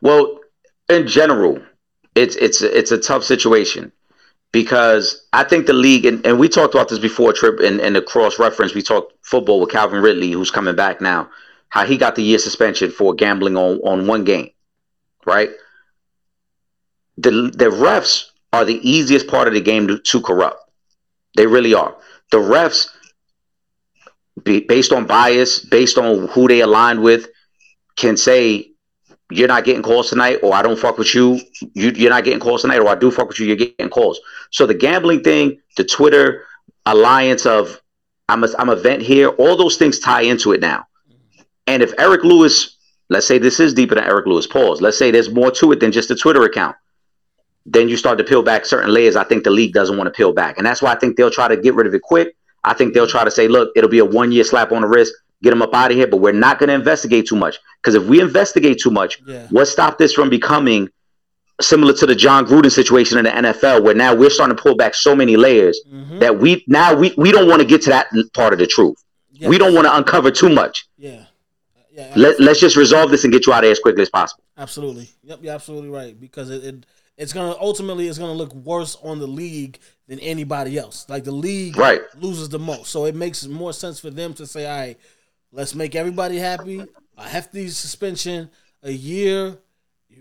[0.03, 0.40] Well,
[0.90, 1.62] in general,
[2.14, 3.90] it's it's it's a tough situation
[4.52, 7.96] because I think the league and, and we talked about this before, Trip, and, and
[7.96, 8.74] the cross reference.
[8.74, 11.30] We talked football with Calvin Ridley, who's coming back now.
[11.70, 14.50] How he got the year suspension for gambling on on one game,
[15.24, 15.50] right?
[17.16, 20.70] The the refs are the easiest part of the game to, to corrupt.
[21.34, 21.96] They really are.
[22.30, 22.88] The refs,
[24.44, 27.28] be, based on bias, based on who they aligned with,
[27.96, 28.71] can say
[29.33, 31.40] you're not getting calls tonight, or I don't fuck with you.
[31.75, 31.90] you.
[31.90, 33.47] You're not getting calls tonight, or I do fuck with you.
[33.47, 34.21] You're getting calls.
[34.51, 36.45] So the gambling thing, the Twitter
[36.87, 37.81] alliance of
[38.29, 40.87] I'm a, I'm a vent here, all those things tie into it now.
[41.66, 42.77] And if Eric Lewis,
[43.09, 44.81] let's say this is deeper than Eric Lewis, pause.
[44.81, 46.77] Let's say there's more to it than just a Twitter account.
[47.64, 49.16] then you start to peel back certain layers.
[49.16, 51.31] I think the league doesn't want to peel back, and that's why I think they'll
[51.31, 52.35] try to get rid of it quick.
[52.64, 54.88] I think they'll try to say, look, it'll be a one year slap on the
[54.88, 57.59] wrist, get them up out of here, but we're not going to investigate too much
[57.83, 59.46] because if we investigate too much, Yeah.
[59.50, 60.88] what stopped this from becoming
[61.61, 64.74] similar to the Jon Gruden situation in the NFL, where now we're starting to pull
[64.76, 66.20] back so many layers Mhm.
[66.20, 68.96] that we now we, we don't want to get to that part of the truth.
[69.33, 69.48] Yeah.
[69.48, 70.87] We don't want to uncover too much.
[70.96, 71.24] Yeah.
[71.92, 72.11] Yeah.
[72.16, 74.42] Let, let's just resolve this and get you out of here as quickly as possible.
[74.57, 75.11] Absolutely.
[75.24, 76.18] Yep, you're absolutely right.
[76.18, 76.87] Because it, it
[77.18, 79.78] it's gonna ultimately it's gonna look worse on the league
[80.09, 81.05] than anybody else.
[81.09, 82.00] Like the league Right.
[82.18, 82.90] loses the most.
[82.90, 84.98] So it makes more sense for them to say, all right,
[85.52, 86.84] let's make everybody happy.
[87.16, 88.50] A hefty suspension,
[88.82, 89.58] a year.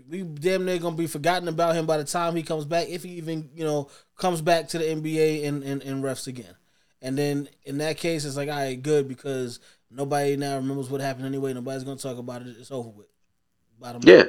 [0.08, 3.02] We damn near gonna be forgotten about him by the time he comes back, if
[3.02, 6.54] he even, you know, comes back to the NBA and, and, and refs again.
[7.00, 9.58] And then in that case, it's like, all right, good, because
[9.90, 11.52] nobody now remembers what happened anyway.
[11.52, 12.48] Nobody's gonna talk about it.
[12.58, 13.06] It's over with.
[13.80, 14.16] Bottom line.
[14.16, 14.24] Yeah.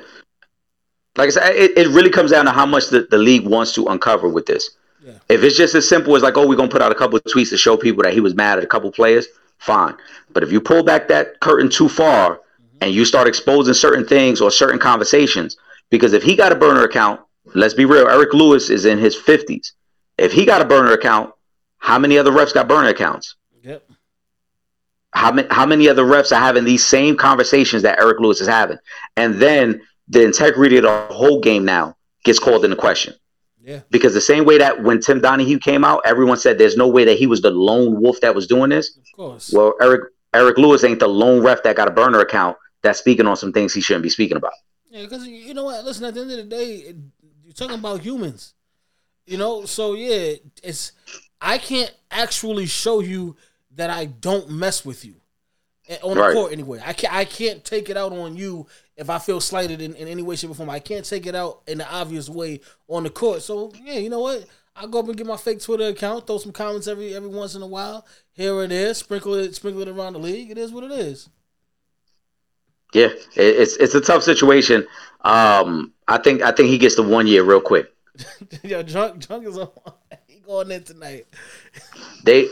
[1.15, 3.73] Like I said, it, it really comes down to how much the, the league wants
[3.75, 4.71] to uncover with this.
[5.05, 5.13] Yeah.
[5.29, 7.23] If it's just as simple as like, oh, we're gonna put out a couple of
[7.25, 9.27] tweets to show people that he was mad at a couple players,
[9.63, 9.95] fine.
[10.31, 12.39] But if you pull back that curtain too far
[12.81, 15.57] and you start exposing certain things or certain conversations,
[15.89, 17.21] because if he got a burner account,
[17.55, 19.73] let's be real, Eric Lewis is in his fifties.
[20.17, 21.33] If he got a burner account,
[21.77, 23.35] how many other refs got burner accounts?
[23.63, 23.83] Yep.
[25.13, 28.47] how many how many other refs are having these same conversations that Eric Lewis is
[28.47, 28.77] having,
[29.15, 31.95] and then the integrity of the whole game now
[32.25, 33.13] gets called into question.
[33.63, 33.79] Yeah.
[33.89, 37.05] Because the same way that when Tim Donaghy came out, everyone said there's no way
[37.05, 38.97] that he was the lone wolf that was doing this.
[38.97, 39.51] Of course.
[39.53, 40.01] Well, Eric
[40.33, 43.53] Eric Lewis ain't the lone ref that got a burner account that's speaking on some
[43.53, 44.51] things he shouldn't be speaking about.
[44.89, 45.85] Yeah, because you know what?
[45.85, 46.93] Listen, at the end of the day,
[47.45, 48.53] you're talking about humans.
[49.25, 50.91] You know, so yeah, it's
[51.39, 53.37] I can't actually show you
[53.75, 55.15] that I don't mess with you
[55.87, 56.33] Eh, on the Right.
[56.33, 56.81] court anyway.
[56.85, 60.07] I can't I can't take it out on you if I feel slighted in, in
[60.07, 60.69] any way, shape, or form.
[60.69, 63.41] I can't take it out in the obvious way on the court.
[63.41, 64.45] So yeah, you know what?
[64.75, 67.55] I'll go up and get my fake Twitter account, throw some comments every every once
[67.55, 70.49] in a while, here and there, sprinkle it, sprinkle it around the league.
[70.49, 71.29] It is what it is.
[72.93, 74.87] Yeah, it's it's a tough situation.
[75.21, 77.93] Um, I think I think he gets the one year real quick.
[78.63, 79.69] Yo, drunk, drunk is on.
[80.27, 81.25] He going in tonight.
[82.23, 82.47] they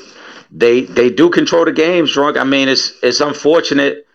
[0.52, 4.06] they they do control the games drunk i mean it's it's unfortunate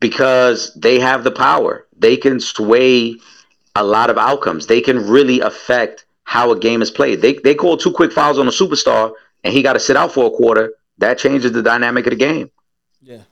[0.00, 3.14] because they have the power they can sway
[3.76, 7.54] a lot of outcomes they can really affect how a game is played they they
[7.54, 9.12] call two quick fouls on a superstar
[9.44, 12.16] and he got to sit out for a quarter that changes the dynamic of the
[12.16, 12.50] game
[13.02, 13.22] Yeah.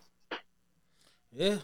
[1.33, 1.57] Yeah.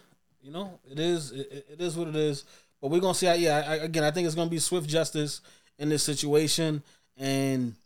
[0.43, 2.45] You know, it is it, it- is what it is.
[2.81, 5.41] But we're gonna see how yeah, I, again, I think it's gonna be swift justice
[5.79, 6.83] in this situation
[7.17, 7.77] and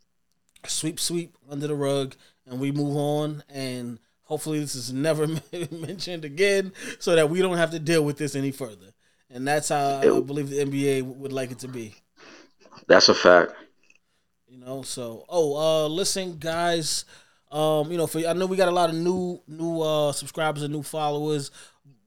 [0.67, 2.15] sweep sweep under the rug
[2.47, 5.27] and we move on and hopefully this is never
[5.73, 8.93] mentioned again so that we don't have to deal with this any further.
[9.31, 11.95] And that's how I believe the NBA would like it to be.
[12.87, 13.53] that's a fact
[14.49, 17.05] You know, so oh, uh listen guys,
[17.51, 20.63] um, you know, for I know we got a lot of new new uh subscribers
[20.63, 21.51] and new followers,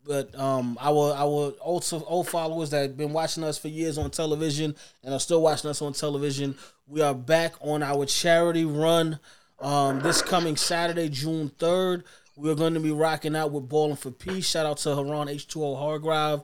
[0.05, 4.10] but um our our old old followers that have been watching us for years on
[4.12, 6.55] television and are still watching us on television,
[6.88, 9.19] we are back on our charity run
[9.62, 12.04] um this coming Saturday, June 3rd.
[12.36, 14.48] We're going to be rocking out with Balling for Peace.
[14.48, 16.41] Shout out to Haran H2O Hargrave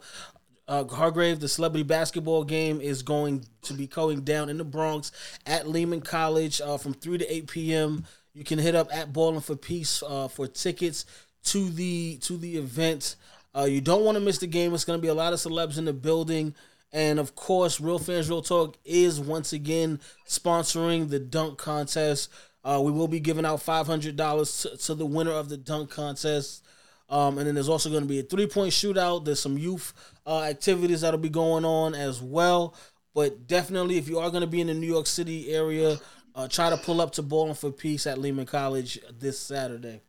[0.67, 5.11] uh, Hargrave, the celebrity basketball game is going to be going down in the Bronx
[5.45, 8.05] at Lehman College uh, from 3 to 8 p.m.
[8.33, 11.05] You can hit up at Balling for Peace uh, for tickets
[11.45, 13.15] to the to the event.
[13.55, 14.73] Uh, you don't want to miss the game.
[14.73, 16.55] It's going to be a lot of celebs in the building.
[16.91, 22.29] And of course, Real Fans Real Talk is once again sponsoring the dunk contest.
[22.65, 26.65] Uh, we will be giving out $500 to, to the winner of the dunk contest.
[27.07, 29.23] Um, and then there's also going to be a three point shootout.
[29.23, 29.93] There's some youth
[30.25, 32.75] uh, activities that'll be going on as well.
[33.13, 35.99] But definitely, if you are going to be in the New York City area,
[36.33, 40.01] uh, try to pull up to Balling for Peace at Lehman College this Saturday.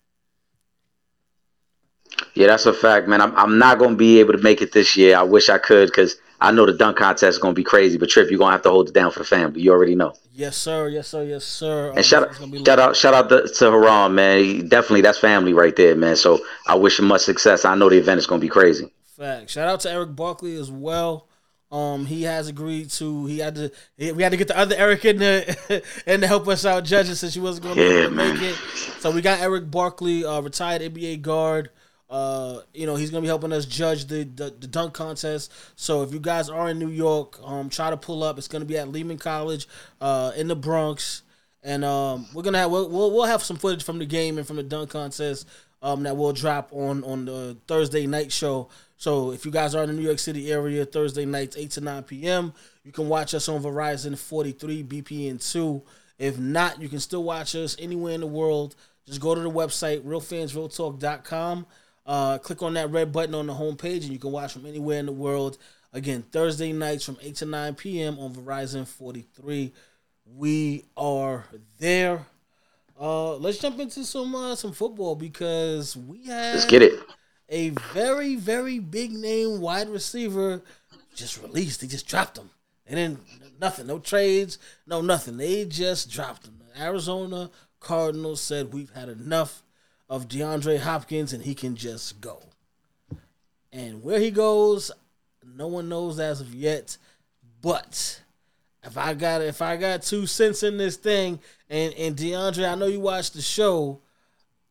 [2.34, 4.72] yeah that's a fact man i'm, I'm not going to be able to make it
[4.72, 7.58] this year i wish i could because i know the dunk contest is going to
[7.58, 9.60] be crazy but trip you're going to have to hold it down for the family
[9.60, 10.88] you already know Yes, sir.
[10.88, 11.22] Yes, sir.
[11.24, 11.94] Yes, sir.
[11.96, 14.44] And shout gonna be out, shout out, shout out to, to Haram, man.
[14.44, 16.14] He, definitely, that's family right there, man.
[16.14, 17.64] So I wish him much success.
[17.64, 18.92] I know the event is going to be crazy.
[19.16, 19.48] Fact.
[19.48, 21.26] Shout out to Erick Barkley as well.
[21.72, 23.24] Um, he has agreed to.
[23.24, 23.72] He had to.
[23.96, 25.56] he- We had to get the other Eric in there
[26.06, 28.36] and to help us out judging since she wasn't going to make man.
[28.44, 28.56] it.
[29.00, 31.70] So we got Erick Barkley, uh, retired NBA guard.
[32.08, 35.52] Uh, you know he's gonna be helping us judge the, the the dunk contest.
[35.74, 38.38] So if you guys are in New York, um, try to pull up.
[38.38, 39.66] It's gonna be at Lehman College,
[40.00, 41.22] uh, in the Bronx,
[41.64, 44.46] and um, we're gonna have we'll, we'll we'll have some footage from the game and
[44.46, 45.48] from the dunk contest.
[45.82, 49.82] Um, that will drop on on the Thursday night show So if you guys are
[49.82, 53.34] in the New York City area, Thursday nights, 8 to 9 p.m., you can watch
[53.34, 55.82] us on Verizon 43, BPN 2.
[56.18, 58.74] If not, you can still watch us anywhere in the world.
[59.04, 61.66] Just go to the website, realfansrealtalk.com.
[62.06, 65.00] Uh, click on that red button on the homepage, and you can watch from anywhere
[65.00, 65.58] in the world.
[65.92, 68.18] Again, Thursday nights from 8 to 9 p.m.
[68.18, 69.72] on Verizon 43.
[70.36, 71.44] We are
[71.78, 72.26] there.
[73.00, 76.94] Uh, let's jump into some uh, some football because we have Let's get it.
[77.48, 80.62] a very very big name wide receiver
[81.14, 81.80] just released.
[81.80, 82.50] They just dropped him,
[82.86, 83.18] and then
[83.60, 85.36] nothing, no trades, no nothing.
[85.36, 86.58] They just dropped him.
[86.74, 89.62] The Arizona Cardinals said we've had enough
[90.08, 92.42] of DeAndre Hopkins, and he can just go.
[93.72, 94.90] And where he goes,
[95.44, 96.96] no one knows as of yet.
[97.60, 98.22] But
[98.84, 102.74] if I got if I got two cents in this thing, and and DeAndre, I
[102.74, 104.00] know you watched the show.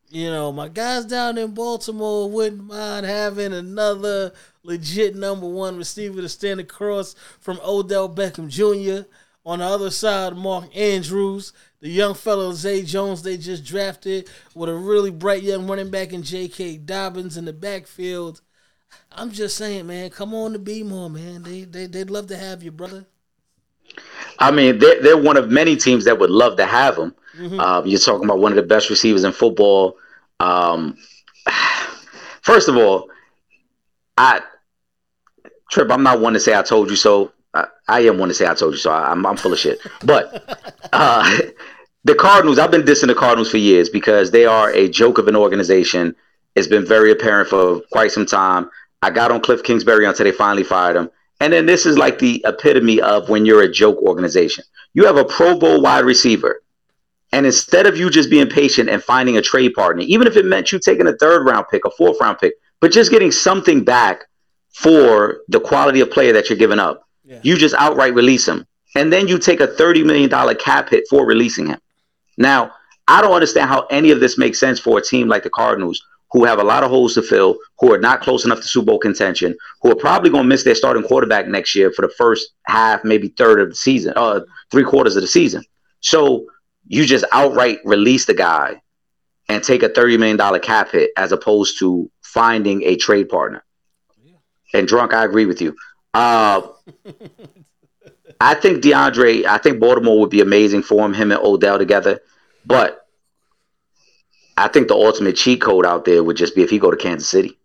[0.09, 4.31] You know, my guys down in Baltimore wouldn't mind having another
[4.63, 9.09] legit number one receiver to stand across from Odell Beckham Jr.
[9.45, 11.53] On the other side, Mark Andrews,
[11.85, 16.13] the young fellow Zay Jones they just drafted with a really bright young running back
[16.13, 16.77] in J.K.
[16.77, 18.41] Dobbins in the backfield.
[19.11, 21.43] I'm just saying, man, come on to be more, man.
[21.43, 23.05] They they they'd love to have you, brother.
[24.39, 27.13] I mean, they're, they're one of many teams that would love to have him.
[27.37, 27.59] Mm-hmm.
[27.59, 29.95] Um, you're talking about one of the best receivers in football.
[30.39, 30.97] Um,
[32.41, 33.11] first of all,
[34.17, 34.41] I
[35.69, 37.31] Trip, I'm not one to say I told you so.
[37.53, 38.89] I, I am one to say I told you so.
[38.89, 39.79] I, I'm, I'm full of shit.
[40.03, 41.37] But uh,
[42.05, 45.27] the Cardinals, I've been dissing the Cardinals for years because they are a joke of
[45.27, 46.15] an organization.
[46.55, 48.69] It's been very apparent for quite some time.
[49.01, 51.09] I got on Kliff Kingsbury until they finally fired him.
[51.41, 54.63] And then this is like the epitome of when you're a joke organization.
[54.93, 56.61] You have a Pro Bowl wide receiver.
[57.33, 60.45] And instead of you just being patient and finding a trade partner, even if it
[60.45, 63.83] meant you taking a third round pick, a fourth round pick, but just getting something
[63.83, 64.25] back
[64.73, 67.39] for the quality of player that you're giving up, Yeah.
[67.41, 68.65] you just outright release him.
[68.95, 71.79] And then you take a $30 million cap hit for releasing him.
[72.37, 72.71] Now,
[73.07, 76.03] I don't understand how any of this makes sense for a team like the Cardinals,
[76.31, 78.87] who have a lot of holes to fill, who are not close enough to Super
[78.87, 82.13] Bowl contention, who are probably going to miss their starting quarterback next year for the
[82.17, 85.63] first half, maybe third of the season, uh, three quarters of the season.
[86.01, 86.47] So
[86.87, 88.81] you just outright release the guy
[89.47, 93.63] and take a $30 million cap hit as opposed to finding a trade partner.
[94.73, 95.75] And drunk, I agree with you.
[96.13, 96.63] Uh,
[98.39, 102.19] I think DeAndre, I think Baltimore would be amazing for him, him and Odell together.
[102.65, 103.05] But
[104.57, 106.97] I think the ultimate cheat code out there would just be if he go to
[106.97, 107.57] Kansas City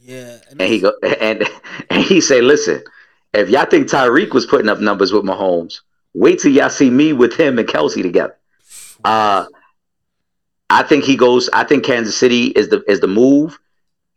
[0.00, 1.44] Yeah, and he go and
[1.90, 2.82] and he say, listen,
[3.32, 5.80] if y'all think Tyreek was putting up numbers with Mahomes,
[6.14, 8.36] wait till y'all see me with him and Kelce together.
[9.04, 9.46] Uh,
[10.70, 11.48] I think he goes.
[11.52, 13.58] I think Kansas City is the is the move.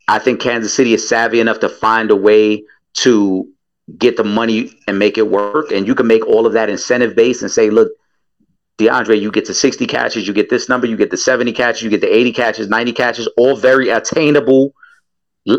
[0.08, 3.51] I think Kansas City is savvy enough to find a way to
[3.98, 5.72] get the money and make it work.
[5.72, 7.92] And you can make all of that incentive based and say, look,
[8.78, 11.82] DeAndre, you get to 60 catches, you get this number, you get the 70 catches,
[11.82, 14.74] you get the 80 catches, 90 catches, all very attainable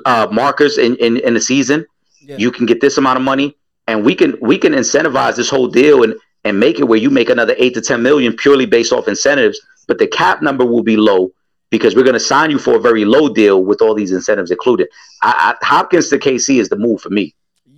[0.06, 1.86] uh, markers in, in, in the season.
[2.20, 2.38] Yeah.
[2.38, 3.56] You can get this amount of money,
[3.88, 6.14] and we can we can incentivize this whole deal and
[6.46, 9.60] and make it where you make another eight to 10 million purely based off incentives,
[9.88, 11.32] but the cap number will be low
[11.70, 14.52] because we're going to sign you for a very low deal with all these incentives
[14.52, 14.88] included.
[15.22, 17.34] I, I, Hopkins to KC is the move for me.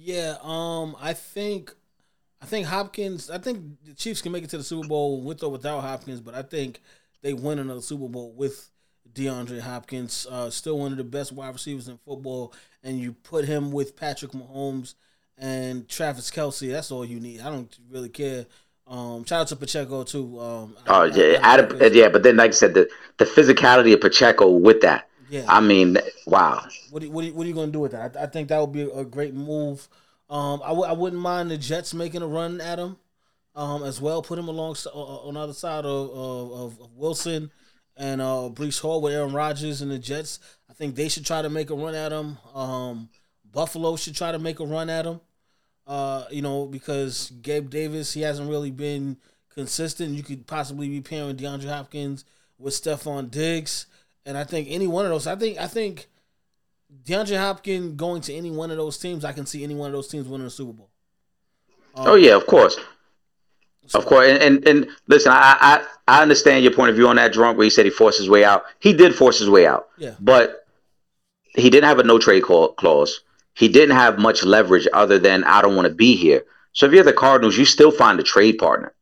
[0.05, 1.73] Yeah, um, I think,
[2.41, 3.29] I think Hopkins.
[3.31, 6.21] I think the Chiefs can make it to the Super Bowl with or without Hopkins,
[6.21, 6.79] but I think
[7.23, 8.69] they win another Super Bowl with
[9.13, 10.27] DeAndre Hopkins.
[10.29, 13.95] Uh, still one of the best wide receivers in football, and you put him with
[13.95, 14.93] Patrick Mahomes
[15.39, 16.69] and Travis Kelce.
[16.71, 17.41] That's all you need.
[17.41, 18.45] I don't really care.
[18.87, 20.39] Um, shout out to Pacheco too.
[20.39, 22.87] Um, Oh I- yeah, I- Adam, yeah, but then like I said, the
[23.17, 25.09] the physicality of Pacheco with that.
[25.29, 25.45] Yeah.
[25.47, 26.65] I mean, wow.
[26.91, 28.15] What are, what, are, what are you going to do with that?
[28.17, 29.87] I, I think that would be a great move.
[30.29, 32.97] Um, I w- I wouldn't mind the Jets making a run at him
[33.55, 34.21] um, as well.
[34.21, 37.51] Put him along uh, on the other side of, of, of- Wilson
[37.97, 40.39] and uh, Breece Hall with Aaron Rodgers and the Jets.
[40.69, 42.37] I think they should try to make a run at him.
[42.53, 43.09] Um,
[43.51, 45.21] Buffalo should try to make a run at him.
[45.87, 49.17] Uh, you know, because Gabe Davis, he hasn't really been
[49.53, 50.15] consistent.
[50.15, 52.25] You could possibly be pairing DeAndre Hopkins
[52.57, 53.85] with Stefon Diggs.
[54.25, 56.07] And I think any one of those, I think, I think
[57.05, 59.93] DeAndre Hopkins going to any one of those teams, I can see any one of
[59.93, 60.89] those teams winning the Super Bowl.
[61.95, 62.77] Um, Oh yeah, of course,
[63.93, 64.27] of course.
[64.27, 67.57] And and, and listen, I, I I understand your point of view on that drunk
[67.57, 68.63] where he said he forced his way out.
[68.79, 70.15] He did force his way out, Yeah.
[70.19, 70.65] but
[71.55, 73.21] he didn't have a no trade cla- clause.
[73.53, 76.43] He didn't have much leverage other than I don't want to be here.
[76.73, 78.93] So if you're the Cardinals, you still find a trade partner.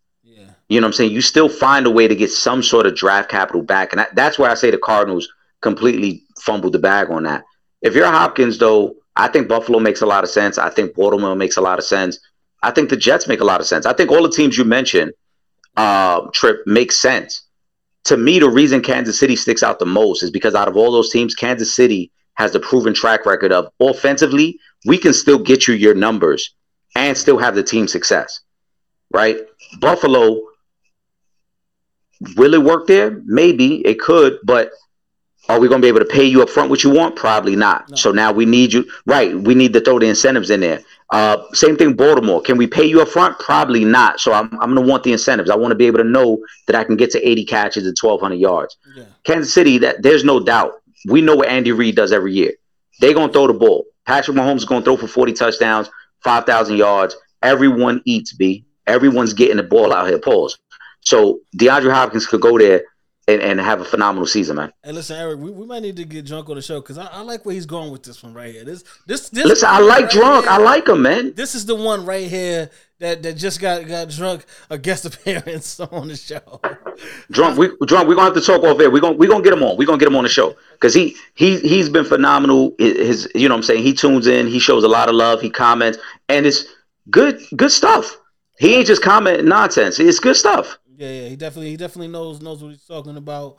[0.70, 1.12] You know what I'm saying?
[1.12, 3.92] You still find a way to get some sort of draft capital back.
[3.92, 5.28] And that, that's where I say the Cardinals
[5.62, 7.44] completely fumbled the bag on that.
[7.82, 10.58] If you're Hopkins, though, I think Buffalo makes a lot of sense.
[10.58, 12.20] I think Baltimore makes a lot of sense.
[12.64, 13.86] I think the Jets make a lot of sense.
[13.86, 15.12] I think all the teams you mentioned,
[15.76, 17.44] uh, Trip, makes sense.
[18.06, 20.92] To me, the reason Kansas City sticks out the most is because out of all
[20.92, 25.68] those teams, Kansas City has the proven track record of offensively, we can still get
[25.68, 26.56] you your numbers
[26.96, 28.42] and still have the team success.
[29.12, 29.38] Right?
[29.80, 30.42] Buffalo,
[32.36, 33.22] will it work there?
[33.26, 34.72] Maybe it could, but
[35.50, 37.16] are we going to be able to pay you up front what you want?
[37.16, 37.90] Probably not.
[37.90, 37.96] No.
[37.98, 38.86] So now we need you.
[39.06, 39.36] Right.
[39.36, 40.82] We need to throw the incentives in there.
[41.12, 42.42] Uh, same thing, Baltimore.
[42.42, 43.38] Can we pay you up front?
[43.40, 44.20] Probably not.
[44.20, 45.50] So I'm, I'm going to want the incentives.
[45.50, 47.96] I want to be able to know that I can get to 80 catches and
[48.00, 48.78] 1,200 yards.
[48.96, 49.04] Yeah.
[49.26, 50.82] Kansas City, that there's no doubt.
[51.08, 52.54] We know what Andy Reid does every year.
[53.00, 53.86] They're going to throw the ball.
[54.06, 55.90] Patrick Mahomes is going to throw for 40 touchdowns,
[56.24, 57.16] 5,000 yards.
[57.42, 58.66] Everyone eats, B.
[58.88, 60.20] Everyone's getting the ball out here.
[60.20, 60.58] Pause.
[61.04, 62.84] So DeAndre Hopkins could go there
[63.28, 64.74] and, and have a phenomenal season, man.
[64.84, 67.06] Hey, listen, Eric, we, we might need to get drunk on the show because I,
[67.06, 68.66] I like where he's going with this one right here.
[68.66, 69.46] This this this.
[69.46, 70.44] Listen, I like right drunk.
[70.46, 71.34] here- I like him, man.
[71.34, 75.80] This is the one right here that, that just got got drunk a guest appearance
[75.80, 76.60] on the show.
[77.32, 78.08] Drunk, we drunk.
[78.10, 78.92] We're gonna have to talk off air.
[78.92, 79.78] We're gonna we're gonna get him on.
[79.78, 82.76] We're gonna get him on the show because he he he's been phenomenal.
[82.78, 84.48] His you know what I'm saying he tunes in.
[84.48, 85.40] He shows a lot of love.
[85.42, 85.98] He comments
[86.28, 86.66] and it's
[87.10, 88.18] good good stuff.
[88.60, 90.00] He ain't just commenting nonsense.
[90.00, 90.78] It's good stuff.
[90.98, 93.58] Yeah, yeah, he definitely he definitely knows knows what he's talking about.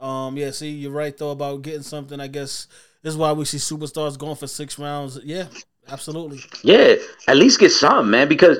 [0.00, 2.20] Um, yeah, see, you're right though about getting something.
[2.20, 2.66] I guess
[3.02, 5.18] this is why we see superstars going for six rounds.
[5.24, 5.46] Yeah,
[5.88, 6.40] absolutely.
[6.62, 6.96] Yeah,
[7.28, 8.58] at least get some man because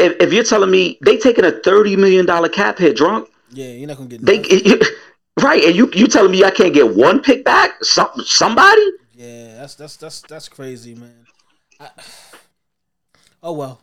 [0.00, 3.68] if, if you're telling me they taking a thirty million dollar cap hit, drunk, Yeah,
[3.68, 4.80] you're not gonna get they nothing.
[5.42, 7.82] right, and you you telling me I can't get one pick back?
[7.84, 8.84] Some somebody?
[9.12, 11.26] Yeah, that's that's that's that's crazy, man.
[11.78, 11.90] I,
[13.42, 13.80] oh well.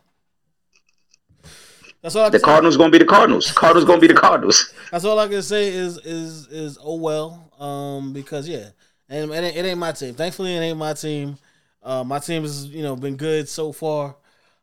[2.02, 2.44] That's all I can The say.
[2.44, 3.52] Cardinals gonna be the Cardinals.
[3.52, 4.72] Cardinals gonna be the Cardinals.
[4.90, 7.50] That's all I can say is is is oh well.
[7.58, 8.70] Um, because yeah,
[9.08, 10.14] and it ain't, it ain't my team.
[10.14, 11.38] Thankfully, it ain't my team.
[11.82, 14.16] Uh, my team has you know been good so far.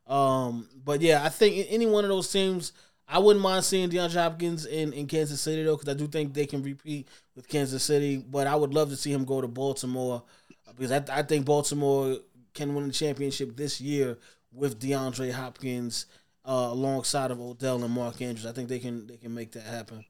[0.07, 2.73] Um, but yeah, I think any one of those teams,
[3.07, 6.33] I wouldn't mind seeing DeAndre Hopkins in, in Kansas City though, because I do think
[6.33, 8.17] they can repeat with Kansas City.
[8.17, 10.23] But I would love to see him go to Baltimore
[10.67, 12.17] uh, because I, I think Baltimore
[12.53, 14.17] can win the championship this year
[14.51, 16.07] with DeAndre Hopkins
[16.50, 18.47] uh, alongside of Odell and Mark Andrews.
[18.47, 20.04] I think they can they can make that happen.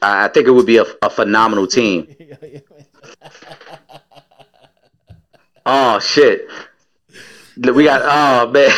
[0.00, 2.14] I think it would be a, a phenomenal team.
[5.68, 6.48] Oh shit.
[7.56, 8.70] We got oh man.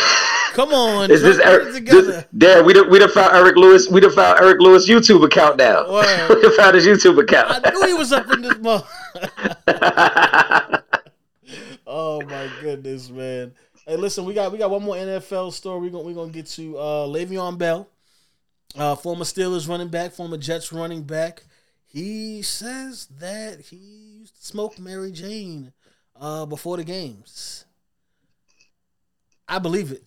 [0.53, 1.73] Come on, Is this Eric?
[1.75, 2.01] together.
[2.01, 3.87] This, Dad, we done, we done found Eric Lewis.
[3.87, 5.87] We done found Eric Lewis YouTube account now.
[5.87, 6.29] Word.
[6.29, 7.63] we done found his YouTube account.
[7.63, 8.85] I knew he was up in this month.
[11.85, 13.53] oh my goodness, man.
[13.89, 15.79] Hey, listen, we got we got one more NFL story.
[15.79, 17.89] We're gonna we're gonna get to uh Le'Veon Bell,
[18.75, 21.41] uh, former Steelers running back, former Jets running back.
[21.87, 25.73] He says that he used to smoke Mary Jane
[26.15, 27.65] uh before the games.
[29.47, 30.03] I believe it.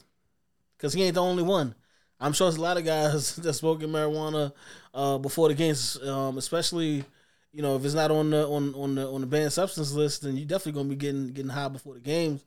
[0.79, 1.75] Cause he ain't the only one.
[2.21, 4.53] I'm sure there's a lot of guys that smoking marijuana
[4.95, 7.05] uh, before the games, um, especially
[7.53, 10.23] you know if it's not on the on on the on the banned substance list,
[10.23, 12.45] then you definitely gonna be getting getting high before the games.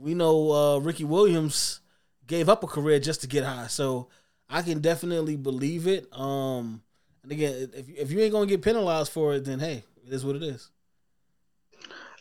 [0.00, 1.80] We know uh, Ricky Williams
[2.26, 4.08] gave up a career just to get high, so
[4.48, 6.06] I can definitely believe it.
[6.12, 6.82] Um,
[7.22, 10.24] and again, if if you ain't gonna get penalized for it, then hey, it is
[10.24, 10.70] what it is.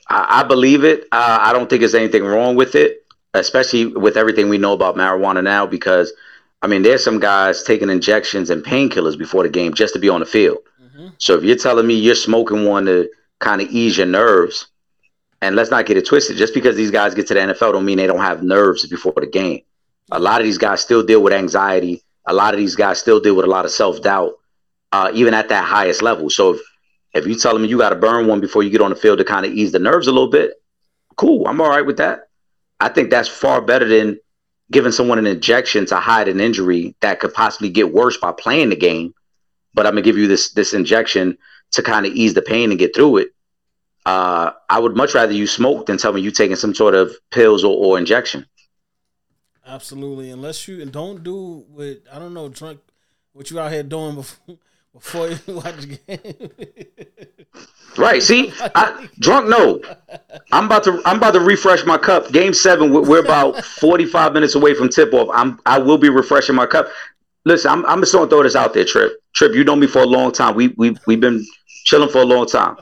[0.10, 1.04] I, I believe it.
[1.12, 4.96] Uh, I don't think there's anything wrong with it, especially with everything we know about
[4.96, 5.66] marijuana now.
[5.66, 6.14] Because,
[6.62, 10.10] I mean, there's some guys taking injections and painkillers before the game just to be
[10.10, 10.60] on the field.
[11.20, 13.10] So if you're telling me you're smoking one to
[13.40, 14.68] kind of ease your nerves,
[15.42, 17.86] and let's not get it twisted, just because these guys get to the NFL don't
[17.86, 19.62] mean they don't have nerves before the game.
[20.12, 22.04] A lot of these guys still deal with anxiety.
[22.26, 24.34] A lot of these guys still deal with a lot of self doubt,
[24.92, 26.30] uh, even at that highest level.
[26.30, 26.62] So if
[27.14, 29.18] if you tell them you got to burn one before you get on the field
[29.20, 30.54] to kind of ease the nerves a little bit,
[31.16, 31.48] cool.
[31.48, 32.30] I'm all right with that.
[32.80, 34.20] I think that's far better than
[34.72, 38.70] giving someone an injection to hide an injury that could possibly get worse by playing
[38.70, 39.14] the game.
[39.74, 41.38] But I'm gonna give you this this injection
[41.72, 43.30] to kind of ease the pain and get through it.
[44.08, 47.14] Uh, I would much rather you smoke than tell me you taking some sort of
[47.30, 48.46] pills or, or injection.
[49.66, 52.80] Absolutely, unless you and don't do what I don't know, drunk
[53.34, 54.58] what you out here doing before
[54.94, 57.66] before you watch the game.
[57.98, 58.24] Right.
[58.24, 59.50] See, I, drunk.
[59.50, 59.82] No,
[60.54, 61.02] I'm about to.
[61.04, 62.32] I'm about to refresh my cup.
[62.32, 62.94] Game seven.
[62.94, 65.28] We're, about 45 minutes away from tip off.
[65.34, 65.60] I'm.
[65.66, 66.88] I will be refreshing my cup.
[67.44, 67.86] Listen, I'm.
[67.88, 69.22] I'm just gonna throw this out there, Trip.
[69.34, 70.56] Trip, you know me for a long time.
[70.56, 71.46] We we we've been
[71.84, 72.78] chilling for a long time.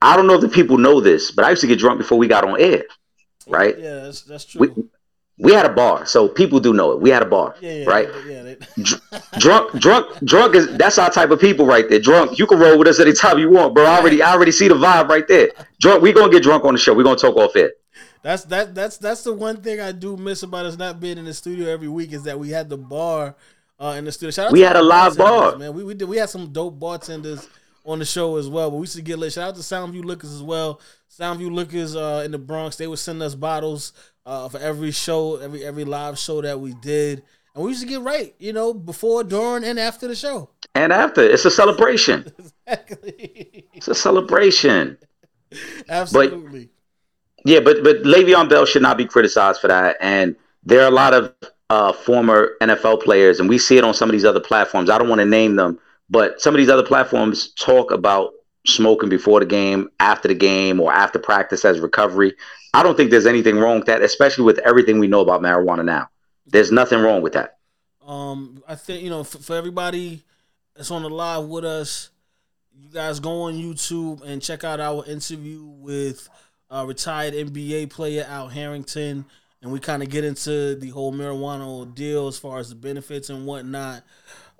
[0.00, 2.18] I don't know if the people know this, but I used to get drunk before
[2.18, 2.84] we got on air.
[3.46, 3.78] Right.
[3.78, 4.60] yeah, that's that's true.
[4.60, 4.84] We,
[5.40, 7.00] we had a bar, so people do know it.
[7.00, 8.08] We had a bar, Yeah, yeah, right?
[8.26, 8.56] Yeah, they,
[9.38, 12.00] drunk, drunk, drunk is that's our type of people right there.
[12.00, 13.84] Drunk, you can roll with us anytime you want, bro.
[13.84, 15.50] I already, I already see the vibe right there.
[15.80, 16.92] Drunk, we gonna get drunk on the show.
[16.92, 17.80] We gonna talk off it.
[18.22, 21.24] That's that that's that's the one thing I do miss about us not being in
[21.24, 23.36] the studio every week is that we had the bar
[23.78, 24.32] uh, in the studio.
[24.32, 25.56] Shout out We had a live bar.
[25.56, 25.72] man.
[25.72, 27.48] We we did we had some dope bartenders
[27.88, 28.70] on the show as well.
[28.70, 29.32] But we used to get lit.
[29.32, 30.80] Shout out to Soundview Liquors as well.
[31.10, 32.76] Soundview Liquors uh, in the Bronx.
[32.76, 33.92] They would send us bottles
[34.26, 37.22] uh, for every show, every every live show that we did,
[37.54, 38.34] and we used to get right.
[38.38, 40.50] You know, before, during, and after the show.
[40.74, 42.30] And after, it's a celebration.
[42.68, 43.64] Exactly.
[43.72, 44.98] It's a celebration.
[45.88, 46.68] Absolutely.
[47.46, 49.96] Yeah, but but Le'Veon Bell should not be criticized for that.
[50.02, 51.34] And there are a lot of
[51.70, 54.90] uh, former NFL players, and we see it on some of these other platforms.
[54.90, 55.78] I don't want to name them,
[56.10, 58.32] but some of these other platforms talk about
[58.66, 62.34] smoking before the game, after the game, or after practice as recovery.
[62.74, 65.84] I don't think there's anything wrong with that, especially with everything we know about marijuana
[65.84, 66.08] now.
[66.46, 67.58] There's nothing wrong with that.
[68.06, 70.22] Um, I think you know for, for everybody
[70.74, 72.10] that's on the live with us,
[72.74, 76.28] you guys go on YouTube and check out our interview with
[76.70, 79.26] uh, retired NBA player Al Harrington,
[79.60, 83.28] and we kind of get into the whole marijuana deal as far as the benefits
[83.28, 84.04] and whatnot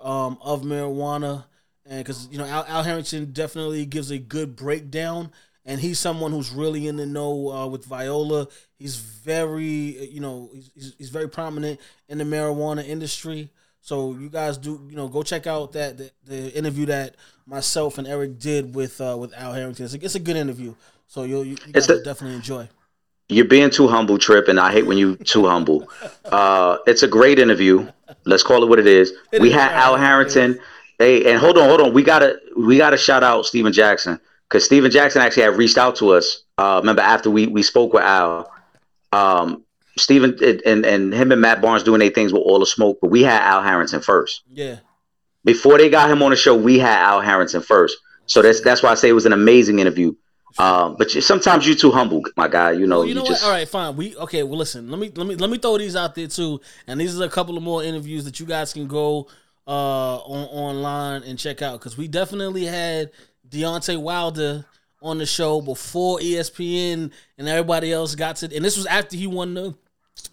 [0.01, 1.45] um, of marijuana,
[1.85, 5.31] and because you know Al, Al Harrington definitely gives a good breakdown.
[5.65, 8.47] And he's someone who's really in the know uh, with Viola.
[8.79, 9.61] He's very,
[10.09, 13.51] you know, he's, he's, he's very prominent in the marijuana industry.
[13.81, 17.99] So you guys do, you know, go check out that the, the interview that myself
[17.99, 19.85] and Eric did with uh, with Al Harrington.
[19.85, 20.73] It's a, it's a good interview.
[21.07, 22.67] So you'll, you, you guys a- will definitely enjoy.
[23.29, 25.87] You're being too humble, Trip, and I hate when you're too humble.
[26.31, 27.87] Uh, it's a great interview.
[28.25, 29.13] Let's call it what it is.
[29.31, 30.59] It we is, had Al Harrington.
[30.99, 31.91] Hey, and hold on, hold on.
[31.91, 35.95] We gotta we gotta shout out Stephen Jackson because Stephen Jackson actually had reached out
[35.95, 36.43] to us.
[36.59, 38.51] Uh, remember after we we spoke with Al,
[39.11, 39.63] um,
[39.97, 42.99] Stephen and, and and him and Matt Barnes doing their things with all the smoke,
[43.01, 44.75] but we had Al Harrington first Yeah.
[45.43, 46.55] before they got him on the show.
[46.55, 49.79] We had Al Harrington first, so that's that's why I say it was an amazing
[49.79, 50.13] interview.
[50.57, 52.71] Um, but you, sometimes you're too humble, my guy.
[52.71, 53.49] You know, Well, you know just what?
[53.49, 53.95] All right, fine.
[53.95, 54.43] We okay.
[54.43, 54.89] Well, listen.
[54.89, 56.59] Let me let me let me throw these out there too.
[56.87, 59.27] And these are a couple of more interviews that you guys can go
[59.67, 63.11] uh on online and check out because we definitely had
[63.47, 64.65] Deontay Wilder
[65.01, 68.53] on the show before ESPN and everybody else got to.
[68.53, 69.75] And this was after he won the,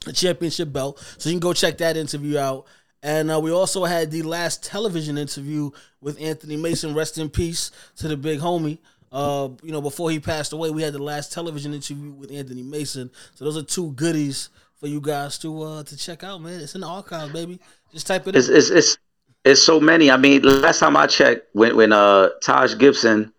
[0.04, 2.66] the championship belt, so you can go check that interview out.
[3.02, 6.94] And uh, we also had the last television interview with Anthony Mason.
[6.94, 8.78] Rest in peace to the big homie.
[9.12, 12.62] Uh, you know, before he passed away, we had the last television interview with Anthony
[12.62, 13.10] Mason.
[13.34, 14.48] So those are two goodies
[14.78, 16.60] for you guys to uh to check out, man.
[16.60, 17.60] It's in the archive, baby.
[17.92, 18.48] Just type it It's, in.
[18.48, 18.98] it's it's
[19.44, 20.10] it's so many.
[20.10, 23.32] I mean, last time I checked, when when uh Taj Gibson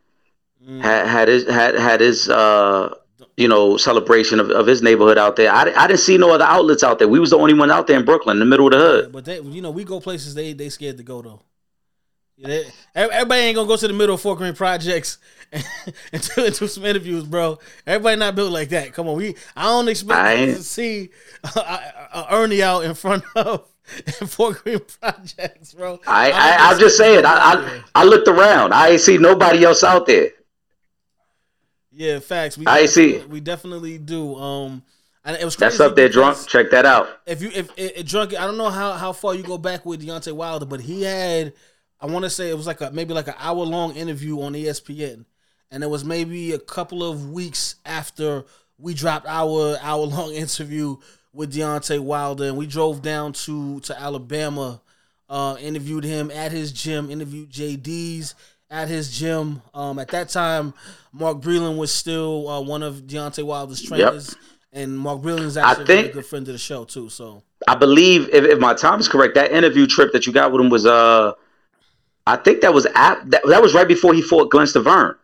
[0.68, 0.82] Mm.
[0.82, 2.93] had had his had had his uh
[3.38, 6.45] you know celebration of, of his neighborhood out there, I, I didn't see no other
[6.45, 7.07] outlets out there.
[7.07, 9.11] We was the only one out there in Brooklyn, in the middle of the hood.
[9.11, 11.41] But they, you know, we go places they they scared to go though.
[12.38, 12.65] Yeah, they,
[12.95, 15.20] everybody ain't gonna go to the middle of Fort Greene projects
[16.12, 17.60] and, do, some interviews, bro.
[17.86, 18.93] Everybody not built like that.
[18.93, 21.10] Come on, we I don't expect I to see
[21.43, 21.80] uh,
[22.14, 23.68] uh, Ernie out in front of
[24.06, 26.00] in Fort Greene projects, bro.
[26.06, 27.26] I, I just saying.
[27.26, 27.32] I.
[27.32, 28.74] I I looked around.
[28.74, 30.32] I ain't see nobody else out there.
[31.91, 32.58] yeah, facts.
[32.58, 33.20] We I see.
[33.20, 34.36] We definitely do.
[34.36, 34.84] Um,
[35.24, 36.38] and it was crazy That's up there, drunk.
[36.48, 37.10] Check that out.
[37.26, 39.86] if you if it, it drunk I don't know how how far you go back
[39.86, 41.54] with Deontay Wilder, but he had
[42.00, 44.54] I want to say it was like a maybe like an hour long interview on
[44.54, 45.26] ESPN,
[45.72, 48.45] and it was maybe a couple of weeks after
[48.78, 50.97] we dropped our hour long interview
[51.34, 54.82] with Deontay Wilder, and we drove down to to Alabama,
[55.30, 58.36] uh, interviewed him at his gym, interviewed JD's
[58.70, 59.61] at his gym.
[59.74, 60.74] Um, at that time,
[61.11, 64.36] Mark Breland was still uh, one of Deontay Wilder's trainers.
[64.74, 67.09] And Mark Breland is actually a think- really good friend of the show too.
[67.09, 70.51] So I believe, if, if my time is correct, that interview trip that you got
[70.51, 71.34] with him was uh,
[72.28, 75.15] I think that was at that, that was right before he fought Glenn Stiverne.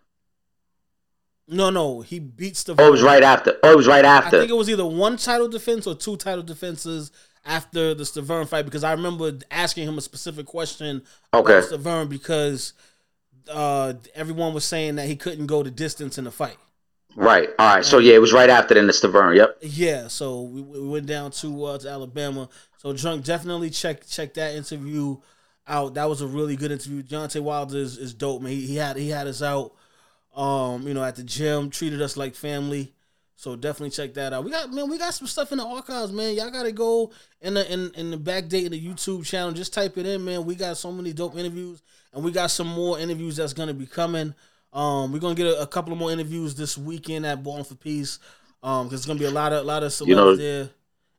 [1.48, 2.76] No, no, he beats the.
[2.80, 3.58] Oh, it was right after.
[3.64, 4.38] Oh, it was right after.
[4.38, 7.12] I think it was either one title defense or two title defenses
[7.46, 11.58] after the Stiverne fight because I remember asking him a specific question Okay.
[11.58, 12.74] about Stiverne because
[13.52, 16.56] uh, everyone was saying that he couldn't go the distance in the fight.
[17.16, 17.50] Right.
[17.60, 17.86] All right.
[17.86, 19.36] So yeah, it was right after then the Stiverne.
[19.36, 19.58] Yep.
[19.62, 22.50] Yeah, so we, we went down to uh, to Alabama.
[22.78, 25.18] So drunk, definitely check check that interview
[25.68, 25.94] out.
[25.96, 27.04] That was a really good interview.
[27.04, 28.54] Deontay Wilder is, is dope, man.
[28.54, 29.74] He, he had he had us out,
[30.34, 32.94] um, you know, at the gym, treated us like family.
[33.36, 34.46] So definitely check that out.
[34.46, 36.34] We got man, we got some stuff in the archives, man.
[36.36, 37.12] Y'all gotta go
[37.42, 39.52] in the in, in the back date in the YouTube channel.
[39.52, 40.46] Just type it in, man.
[40.46, 41.82] We got so many dope interviews,
[42.14, 44.34] and we got some more interviews that's gonna be coming.
[44.72, 47.76] Um, we're gonna get a, a couple of more interviews this weekend at Balling for
[47.76, 48.20] Peace.
[48.62, 50.70] Um, because it's gonna be a lot of a lot of celebs You know- there,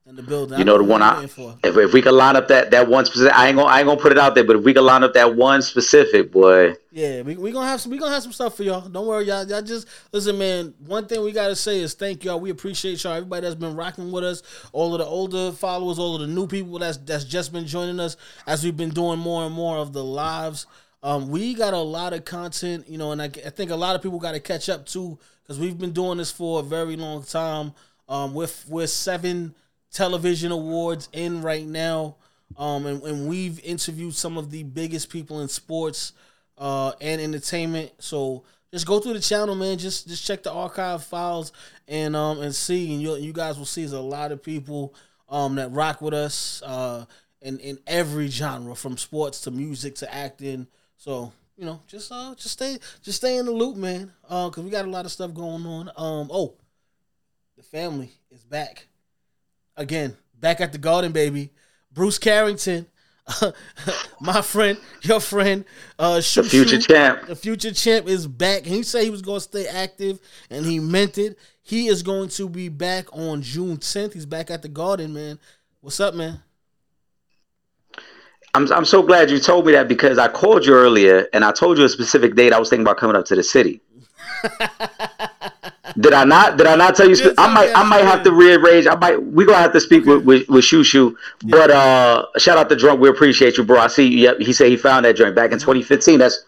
[0.07, 0.59] in the building.
[0.59, 1.57] You know the one I'm for.
[1.65, 3.87] if, if we could line up that that one specific I ain't gonna I ain't
[3.87, 6.75] gonna put it out there, but if we could line up that one specific boy,
[6.91, 8.87] Yeah, we we gonna have some we gonna have some stuff for y'all.
[8.87, 9.47] Don't worry, y'all.
[9.49, 10.75] Y'all just listen, man.
[10.87, 12.39] One thing we gotta say is thank y'all.
[12.39, 13.15] We appreciate y'all.
[13.15, 14.43] Everybody that's been rocking with us,
[14.73, 17.99] all of the older followers, all of the new people that's that's just been joining
[17.99, 20.67] us as we've been doing more and more of the lives.
[21.03, 23.95] Um, we got a lot of content, you know, and I, I think a lot
[23.95, 26.97] of people got to catch up too because we've been doing this for a very
[26.97, 27.73] long time.
[28.07, 29.55] Um, with with seven
[29.95, 32.17] television awards in right now,
[32.59, 36.13] um, and, and we've interviewed some of the biggest people in sports
[36.59, 37.93] uh, and entertainment.
[38.01, 39.79] So just go through the channel, man.
[39.79, 41.53] Just just check the archive files
[41.87, 44.95] and um and see, and you you guys will see there's a lot of people
[45.29, 47.05] um that rock with us uh
[47.41, 50.67] in in every genre from sports to music to acting.
[50.97, 54.13] So you know, just uh just stay just stay in the loop, man.
[54.29, 55.89] Uh, cause we got a lot of stuff going on.
[55.97, 56.55] Um, oh,
[57.57, 58.89] the family is back
[59.77, 61.51] again, back at the Garden, baby.
[61.93, 62.87] Bruce Carrington,
[64.21, 65.65] my friend, your friend,
[65.99, 67.27] uh, the future Shoo, champ.
[67.27, 68.65] the future champ is back.
[68.65, 70.19] He said he was going to stay active,
[70.51, 71.39] and he meant it.
[71.63, 74.13] He is going to be back on June 10th.
[74.13, 75.39] He's back at the Garden, man.
[75.81, 76.43] What's up, man?
[78.55, 81.51] I'm I'm so glad you told me that because I called you earlier and I
[81.51, 83.81] told you a specific date I was thinking about coming up to the city.
[85.99, 86.57] Did I not?
[86.57, 87.15] Did I not tell you?
[87.15, 87.71] spe- I might.
[87.77, 88.87] I might have to rearrange.
[88.87, 89.23] I might.
[89.23, 91.17] We gonna have to speak with with, with Shoo Shoo.
[91.45, 93.01] But uh, shout out to Drunk.
[93.01, 93.79] We appreciate you, bro.
[93.79, 94.07] I see.
[94.09, 94.39] Yep.
[94.41, 96.19] He said he found that joint back in 2015.
[96.19, 96.45] That's.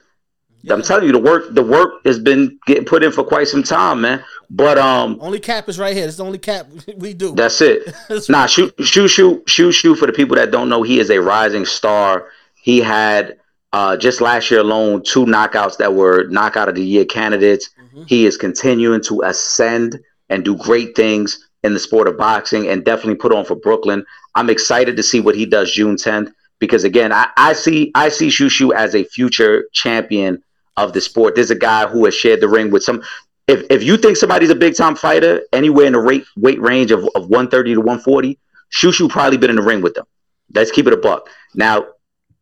[0.68, 1.54] I'm telling you, the work.
[1.54, 4.24] The work has been getting put in for quite some time, man.
[4.50, 6.06] But um, Only cap is right here.
[6.08, 6.66] It's the only cap
[6.96, 7.34] we do.
[7.34, 7.94] that's it.
[8.08, 9.94] That's nah, shoot, shoot, shoot, shoot, shoot.
[9.96, 12.28] For the people that don't know, he is a rising star.
[12.54, 13.38] He had
[13.72, 17.70] uh, just last year alone two knockouts that were knockout of the year candidates.
[18.06, 19.98] He is continuing to ascend
[20.28, 24.04] and do great things in the sport of boxing, and definitely put on for Brooklyn.
[24.34, 28.08] I'm excited to see what he does June 10th because again, I, I see I
[28.08, 30.42] see Shushu as a future champion
[30.76, 31.34] of the sport.
[31.34, 33.02] There's a guy who has shared the ring with some.
[33.48, 36.90] If, if you think somebody's a big time fighter anywhere in the rate, weight range
[36.90, 38.38] of, of 130 to 140,
[38.72, 40.04] Shushu probably been in the ring with them.
[40.52, 41.28] Let's keep it a buck.
[41.54, 41.86] Now,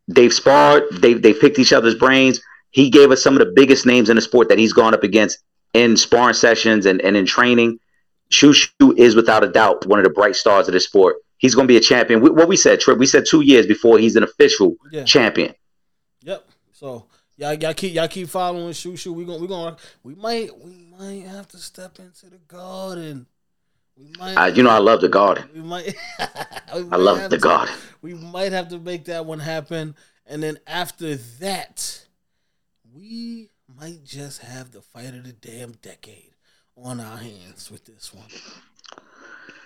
[0.09, 2.41] they've sparred, they've, they've picked each other's brains.
[2.71, 5.03] He gave us some of the biggest names in the sport that he's gone up
[5.05, 5.39] against
[5.73, 7.79] in sparring sessions and, and in training.
[8.31, 11.17] Shushu is without a doubt one of the bright stars of the sport.
[11.39, 12.21] He's going to be a champion.
[12.21, 15.05] We, what we said, Trip, we said two years before he's an official Yeah.
[15.05, 15.55] champion.
[16.23, 16.49] Yep.
[16.73, 19.13] So y'all, y'all keep y'all keep following Shoo Shoo.
[19.13, 23.27] We gonna we gonna we might we might have to step into the garden.
[23.97, 24.57] We might.
[24.57, 25.49] You know, I love the garden.
[25.55, 25.87] we might.
[26.75, 27.75] we I love the to- garden.
[28.03, 29.95] We might have to make that one happen,
[30.27, 32.07] and then after that,
[32.95, 33.49] we
[33.81, 36.35] might just have the fight of the damn decade
[36.77, 38.27] on our hands with this one.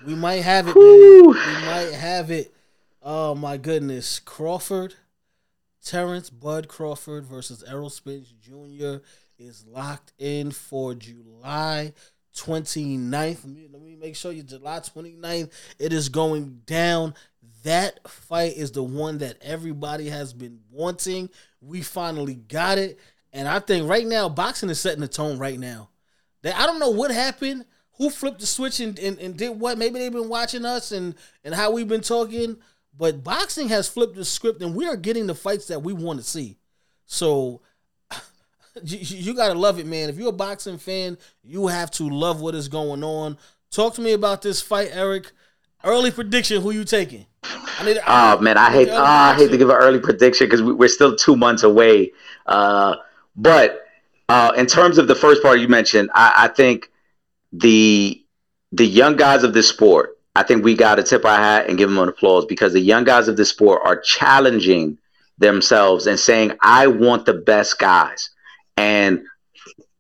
[0.07, 2.55] We might have it, We might have it.
[3.03, 4.21] Oh my goodness.
[4.21, 4.95] Crawford,
[5.85, 8.99] Terrence Bud Crawford versus Errol Spence Jr.
[9.39, 11.93] is locked in for July
[12.41, 13.45] 29th.
[13.45, 15.51] Let me, let me make sure you July 29th.
[15.79, 17.15] It is going down.
[17.65, 21.31] That fight is the one that everybody has been wanting.
[21.61, 22.99] We finally got it.
[23.33, 25.91] And I think right now, boxing is setting the tone right now.
[26.43, 27.65] That I don't know what happened,
[27.97, 29.77] who flipped the switch and, and, and did what.
[29.77, 31.15] Maybe they've been watching us and,
[31.45, 32.57] and how we've been talking.
[32.97, 36.21] But boxing has flipped the script and we are getting the fights that we want
[36.21, 36.57] to see.
[37.07, 37.63] So
[38.85, 40.09] you, you gotta love it, man.
[40.09, 43.39] If you're a boxing fan, you have to love what is going on.
[43.71, 45.33] Talk to me about this fight, Eric.
[45.85, 47.27] Early prediction: Who you taking?
[47.45, 47.99] I need.
[48.07, 48.89] Oh man, I hate.
[48.91, 52.13] Ah, I hate to give an early prediction because we, we're still two months away.
[52.47, 52.97] Uh,
[53.37, 53.87] but
[54.29, 56.91] uh, in terms of the first part you mentioned, I, I think
[57.53, 58.23] the
[58.73, 60.17] the young guys of this sport.
[60.35, 62.81] I think we got to tip our hat and give them an applause because the
[62.81, 64.99] young guys of this sport are challenging
[65.39, 68.31] themselves and saying, "I want the best guys."
[68.79, 69.25] And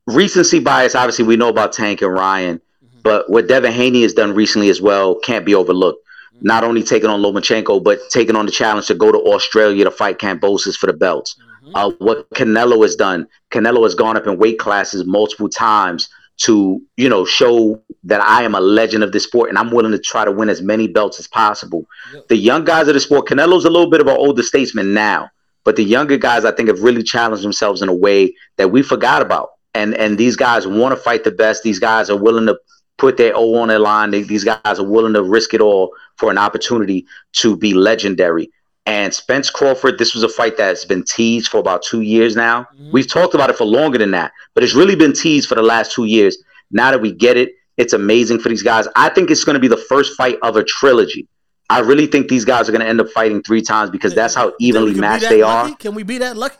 [0.06, 3.00] recency bias, obviously, we know about Tank and Ryan, mm-hmm.
[3.02, 6.04] but what Devin Haney has done recently as well can't be overlooked
[6.34, 6.46] mm-hmm.
[6.46, 9.90] not only taking on Lomachenko, but taking on the challenge to go to Australia to
[9.90, 11.34] fight Kambosos for the belts.
[11.34, 11.74] Mm-hmm.
[11.74, 16.08] Uh, what Canelo has done, Canelo has gone up in weight classes multiple times
[16.38, 19.90] to, you know, show that I am a legend of this sport and I'm willing
[19.90, 21.84] to try to win as many belts as possible.
[22.14, 22.28] Yep.
[22.28, 25.30] The young guys of the sport, Canelo's a little bit of an older statesman now,
[25.64, 28.82] but the younger guys, I think, have really challenged themselves in a way that we
[28.82, 29.50] forgot about.
[29.74, 31.62] And and these guys want to fight the best.
[31.62, 32.58] These guys are willing to
[32.96, 34.10] put their O on their line.
[34.10, 38.50] They, these guys are willing to risk it all for an opportunity to be legendary.
[38.86, 42.62] And Spence Crawford, this was a fight that's been teased for about two years now.
[42.62, 42.90] Mm-hmm.
[42.90, 45.62] We've talked about it for longer than that, but it's really been teased for the
[45.62, 46.42] last two years.
[46.70, 48.88] Now that we get it, it's amazing for these guys.
[48.96, 51.28] I think it's going to be the first fight of a trilogy.
[51.70, 54.34] I really think these guys are going to end up fighting three times because that's
[54.34, 55.72] how evenly we can be matched they lucky?
[55.72, 55.76] are.
[55.76, 56.56] Can we be that lucky?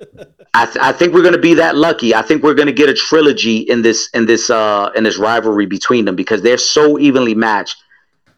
[0.54, 2.14] I, th- I think we're going to be that lucky.
[2.14, 5.16] I think we're going to get a trilogy in this in this uh in this
[5.16, 7.76] rivalry between them because they're so evenly matched.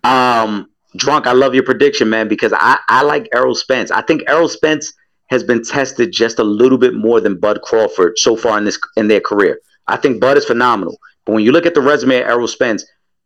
[0.04, 1.26] Um, drunk.
[1.26, 3.90] I love your prediction, man, because I I like Errol Spence.
[3.90, 4.92] I think Errol Spence
[5.26, 8.78] has been tested just a little bit more than Bud Crawford so far in this
[8.96, 9.58] in their career.
[9.88, 12.84] I think Bud is phenomenal, but when you look at the resume of Errol Spence,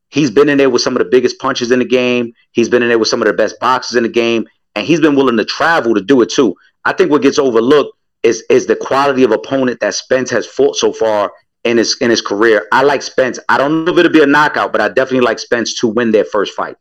[0.09, 2.33] he's been in there with some of the biggest punches in the game.
[2.53, 5.01] He's been in there with some of the best boxers in the game, and he's
[5.01, 6.55] been willing to travel to do it too.
[6.85, 10.77] I think what gets overlooked is is the quality of opponent that Spence has fought
[10.77, 11.33] so far
[11.65, 12.67] in his in his career.
[12.73, 13.39] I like Spence.
[13.49, 16.11] I don't know if it'll be a knockout, but I definitely like Spence to win
[16.13, 16.77] their first fight.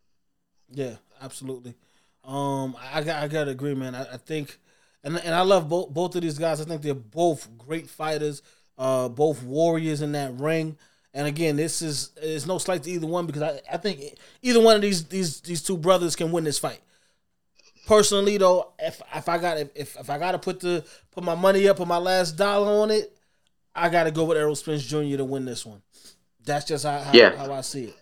[0.69, 1.75] Yeah, absolutely.
[2.23, 3.95] Um, I got I got to agree, man.
[3.95, 4.59] I, I think,
[5.03, 6.59] and and I love both both of these guys.
[6.59, 8.41] I think they're both great fighters,
[8.78, 10.78] uh, both warriors in that ring.
[11.18, 14.01] And again, this is there's no slight to either one because I, I think
[14.43, 16.80] either one of these these these two brothers can win this fight.
[17.88, 21.34] Personally, though, if if I got if if I got to put the put my
[21.34, 23.18] money up, put my last dollar on it,
[23.74, 25.18] I got to go with Errol Spence Jr.
[25.18, 25.82] to win this one.
[26.45, 27.36] That's just how how, Yeah.
[27.36, 27.95] how I see it.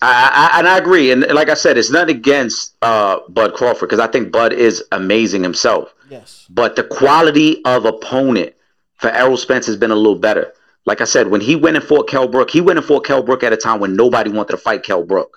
[0.00, 1.10] I, I and I agree.
[1.12, 4.82] And like I said, it's not against uh, Bud Crawford because I think Bud is
[4.92, 5.94] amazing himself.
[6.08, 6.46] Yes.
[6.48, 8.54] But the quality of opponent
[8.94, 10.54] for Errol Spence has been a little better.
[10.84, 13.22] Like I said, when he went and fought Kell Brook, he went and fought Kell
[13.22, 15.36] Brook at a time when nobody wanted to fight Kell Brook.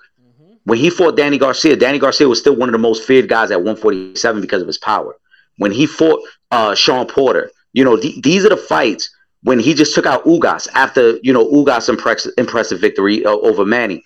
[0.64, 3.52] When he fought Danny Garcia, Danny Garcia was still one of the most feared guys
[3.52, 5.16] at 147 because of his power.
[5.58, 6.20] When he fought
[6.50, 9.08] uh, Shawn Porter, you know, th- these are the fights
[9.42, 13.64] when he just took out Ugas after, you know, Ugas' impress- impressive victory uh, over
[13.64, 14.02] Manny.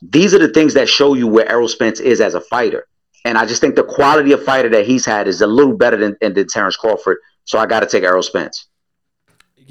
[0.00, 2.86] These are the things that show you where Errol Spence is as a fighter.
[3.26, 5.98] And I just think the quality of fighter that he's had is a little better
[5.98, 7.18] than, than, than Terrence Crawford.
[7.44, 8.66] So I got to take Errol Spence.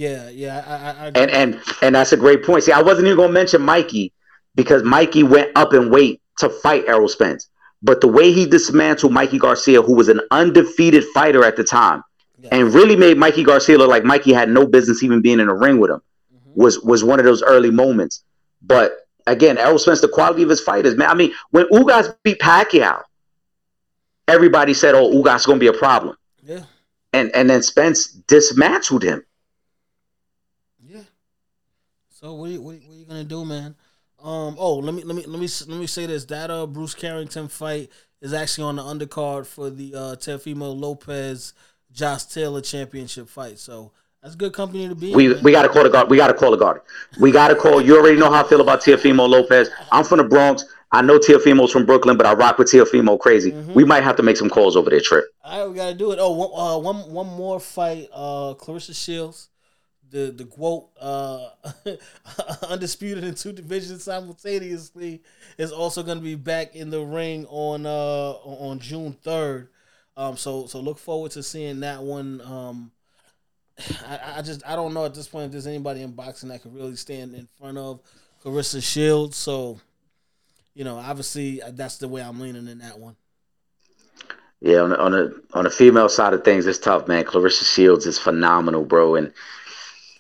[0.02, 1.12] Yeah, yeah, I, I, I.
[1.14, 2.64] And and and that's a great point.
[2.64, 4.12] See, I wasn't even gonna mention Mikey
[4.56, 7.50] because Mikey went up in weight to fight Errol Spence.
[7.84, 12.02] But the way he dismantled Mikey Garcia, who was an undefeated fighter at the time,
[12.52, 15.54] and really made Mikey Garcia look like Mikey had no business even being in a
[15.54, 16.02] ring with him,
[16.34, 16.60] mm-hmm.
[16.60, 18.24] was was one of those early moments.
[18.64, 21.12] But again, Errol Spence, the quality of his fighters, man.
[21.12, 23.04] I mean, when Ugas beat Pacquiao,
[24.28, 26.64] everybody said, "Oh, Ugas is gonna be a problem," yeah,
[27.14, 29.24] and and then Spence dismantled him.
[32.22, 33.76] So what are you, what, are you- what are you gonna do, man?
[34.24, 34.56] Um.
[34.60, 36.26] Oh, let me let me let me let me say this.
[36.26, 37.90] That uh Bruce Carrington fight
[38.22, 41.54] is actually on the undercard for the uh Teofimo Lopez
[41.92, 43.58] Josh Taylor championship fight.
[43.58, 43.92] So
[44.22, 45.16] that's good company to be.
[45.16, 45.44] We man.
[45.44, 46.08] we got to call the guard.
[46.12, 46.82] We got to call the guard.
[47.20, 47.82] We got to call.
[47.82, 49.72] You already know how I feel about Teofimo Lopez.
[49.92, 50.66] I'm from the Bronx.
[50.92, 53.54] I know Teofimo's from Brooklyn, but I rock with Teofimo crazy.
[53.74, 55.26] We might have to make some calls over there, Trip.
[55.44, 56.20] All right, we gotta do it.
[56.22, 58.10] Oh, one, uh, one, one more fight.
[58.14, 59.50] Uh, Claressa Shields,
[60.12, 61.50] the the quote, uh,
[62.70, 65.24] undisputed in two divisions simultaneously,
[65.58, 69.70] is also gonna be back in the ring on uh on June third.
[70.18, 72.42] Um, so so look forward to seeing that one.
[72.42, 72.92] Um,
[74.08, 76.62] I, I just I don't know at this point if there's anybody in boxing that
[76.62, 78.02] could really stand in front of
[78.44, 79.38] Claressa Shields.
[79.38, 79.80] So,
[80.74, 83.16] you know, obviously uh, that's the way I'm leaning in that one.
[84.60, 87.24] Yeah, on the, on the on the female side of things, it's tough, man.
[87.24, 89.34] Claressa Shields is phenomenal, bro, and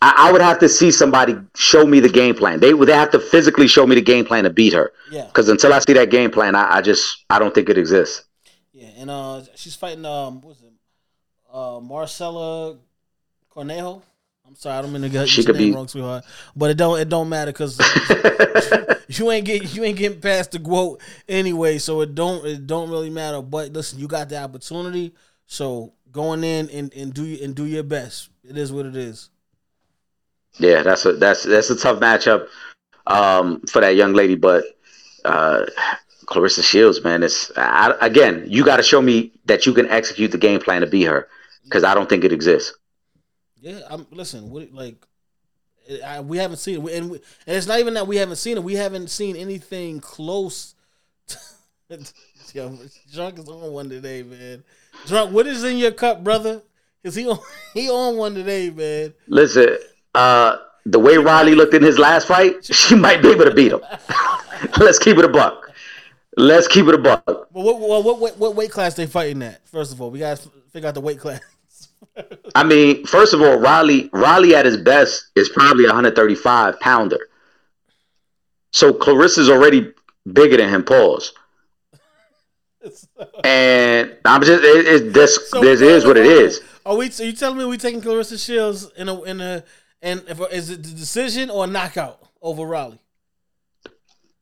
[0.01, 2.59] I, I would have to see somebody show me the game plan.
[2.59, 4.91] They would have to physically show me the game plan to beat her.
[5.11, 5.25] Yeah.
[5.25, 8.23] Because until I see that game plan, I, I just I don't think it exists.
[8.73, 10.73] Yeah, and uh, she's fighting um, what's it,
[11.51, 12.77] uh, Maricela
[13.55, 14.01] Cornejo.
[14.47, 16.25] I'm sorry, I don't mean to get She could name be- wrong, sweetheart.
[16.55, 17.79] But it don't it don't matter because
[19.07, 22.89] you ain't get you ain't getting past the quote anyway, so it don't it don't
[22.89, 23.41] really matter.
[23.41, 25.13] But listen, you got the opportunity,
[25.45, 28.29] so going in and, and do and do your best.
[28.43, 29.29] It is what it is.
[30.57, 32.47] Yeah, that's a that's that's a tough matchup
[33.07, 34.65] um, for that young lady, but
[35.25, 35.65] uh,
[36.25, 40.31] Claressa Shields, man, it's I, again, you got to show me that you can execute
[40.31, 41.27] the game plan to beat her
[41.63, 42.73] because I don't think it exists.
[43.59, 44.49] Yeah, I'm listen.
[44.49, 45.05] What like
[46.05, 48.57] I, we haven't seen it, and, we, and it's not even that we haven't seen
[48.57, 48.63] it.
[48.63, 50.75] We haven't seen anything close.
[51.27, 51.37] To,
[52.53, 52.77] yo,
[53.13, 54.63] drunk is on one today, man.
[55.07, 56.61] Drunk, what is in your cup, brother?
[57.03, 57.39] Cause he on
[57.73, 59.13] he on one today, man.
[59.27, 59.77] Listen,
[60.15, 63.71] uh, the way Rolly looked in his last fight, she might be able to beat
[63.71, 63.81] him.
[64.79, 65.71] Let's keep it a buck.
[66.37, 67.25] Let's keep it a buck.
[67.25, 69.67] But what what, what what weight class they fighting at?
[69.67, 71.41] First of all, we gotta figure out the weight class.
[72.55, 77.27] I mean, first of all, Rolly Rolly at his best is probably a 135 pounder.
[78.71, 79.93] So Claressa's already
[80.31, 80.83] bigger than him.
[80.83, 81.33] Pause.
[83.43, 86.61] And I'm just it, it, this So, this is what it is.
[86.85, 87.09] Are we?
[87.09, 89.63] So you telling me we taking Claressa Shields in a in a
[90.01, 92.99] and if, is it the decision or knockout over Rolly?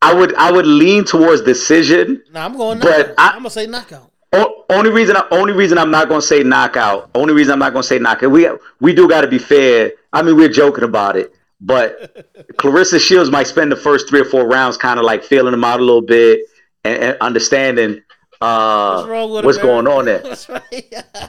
[0.02, 2.24] I would I would lean towards decision.
[2.32, 2.80] Nah, I'm going.
[2.80, 3.16] But Knockout.
[3.18, 4.12] I- I'm gonna say knockout.
[4.32, 7.10] O- only reason I, only reason I'm not gonna say knockout.
[7.16, 8.32] Only reason I'm not gonna say knockout.
[8.32, 8.48] We
[8.80, 9.92] we do got to be fair.
[10.14, 14.26] I mean, we're joking about it, but Claressa Shields might spend the first three or
[14.26, 16.42] four rounds kind of like feeling them out a little bit
[16.86, 18.02] and, and understanding
[18.42, 20.20] uh, What's what's going on there.
[20.24, 20.64] That's right.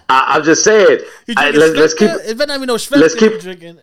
[0.09, 1.01] I, I'm just saying.
[1.37, 3.81] I- let's, let's keep It better not be no let's keep- drinking.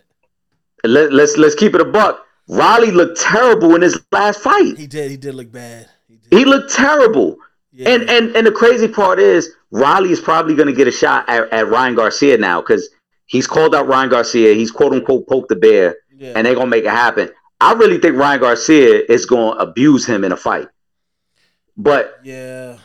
[0.88, 2.24] Let, let's let's keep it a buck.
[2.48, 4.78] Rolly looked terrible in his last fight.
[4.78, 5.10] He did.
[5.10, 5.88] He did look bad.
[6.08, 6.38] He did.
[6.38, 7.36] He looked terrible.
[7.72, 7.90] Yeah.
[7.90, 11.28] And and and the crazy part is Rolly is probably going to get a shot
[11.28, 12.88] at, at Ryan Garcia now because
[13.26, 14.54] he's called out Ryan Garcia.
[14.54, 16.32] He's quote unquote poked the bear, yeah.
[16.34, 17.30] and they're gonna make it happen.
[17.60, 20.68] I really think Ryan Garcia is going to abuse him in a fight.
[21.76, 22.78] But yeah.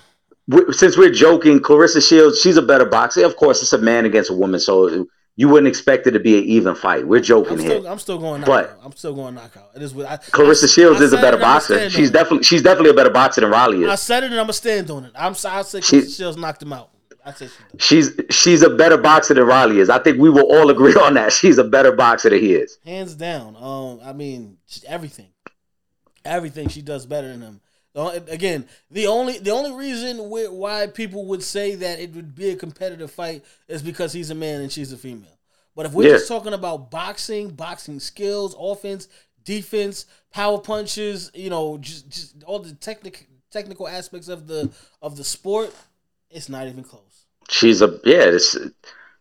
[0.48, 3.26] we, since we're joking, Claressa Shields, she's a better boxer.
[3.26, 6.38] Of course, it's a man against a woman, so you wouldn't expect it to be
[6.38, 7.08] an even fight.
[7.08, 7.70] We're joking I'm here.
[7.80, 8.80] still, I'm still going But- knockout.
[8.86, 9.70] I'm still going knockout.
[9.76, 11.90] It is what I, Claressa I- Shields I is a better boxer.
[11.90, 13.90] She's definitely she's definitely a better boxer than Rolly is.
[13.90, 15.12] I said it and I'm gonna stand on it.
[15.16, 15.60] I'm sorry.
[15.60, 16.90] I said She- Shields knocked him out.
[17.26, 17.78] I said she.
[17.80, 19.90] She's she's a better boxer than Rolly is.
[19.90, 21.32] I think we will all agree on that.
[21.34, 22.78] She's a better boxer than he is.
[22.86, 23.56] hands down.
[23.56, 25.30] Um, I mean everything,
[26.26, 27.62] everything she does better than him.
[27.96, 32.56] Again, the only the only reason why people would say that it would be a
[32.56, 35.38] competitive fight is because he's a man and she's a female.
[35.76, 36.14] But if we're Yeah.
[36.16, 39.08] just talking about boxing, boxing skills, offense,
[39.44, 44.72] defense, power punches, you know, just just all the technical technical aspects of the
[45.02, 45.72] of the sport,
[46.32, 47.26] it's not even close.
[47.50, 48.32] She's a yeah.
[48.32, 48.58] This,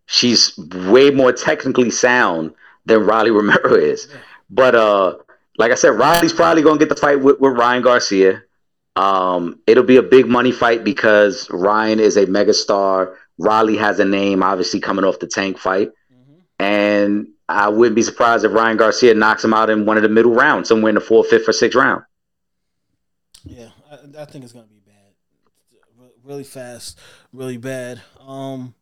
[0.06, 2.54] she's way more technically sound
[2.86, 4.08] than Rolly Romero is.
[4.48, 5.16] But uh,
[5.58, 8.42] like I said, Rolly's probably gonna get the fight with, with Ryan Garcia.
[8.94, 13.14] Um, it'll be a big money fight because Ryan is a megastar.
[13.38, 15.90] Rolly has a name, obviously coming off the Tank fight,
[16.58, 20.08] and I wouldn't be surprised if Ryan Garcia knocks him out in one of the
[20.08, 22.04] middle rounds, somewhere in the fourth, fifth, or sixth round.
[23.44, 26.98] Yeah, I, I think it's gonna be bad, really fast,
[27.32, 28.02] really bad.
[28.20, 28.74] Um,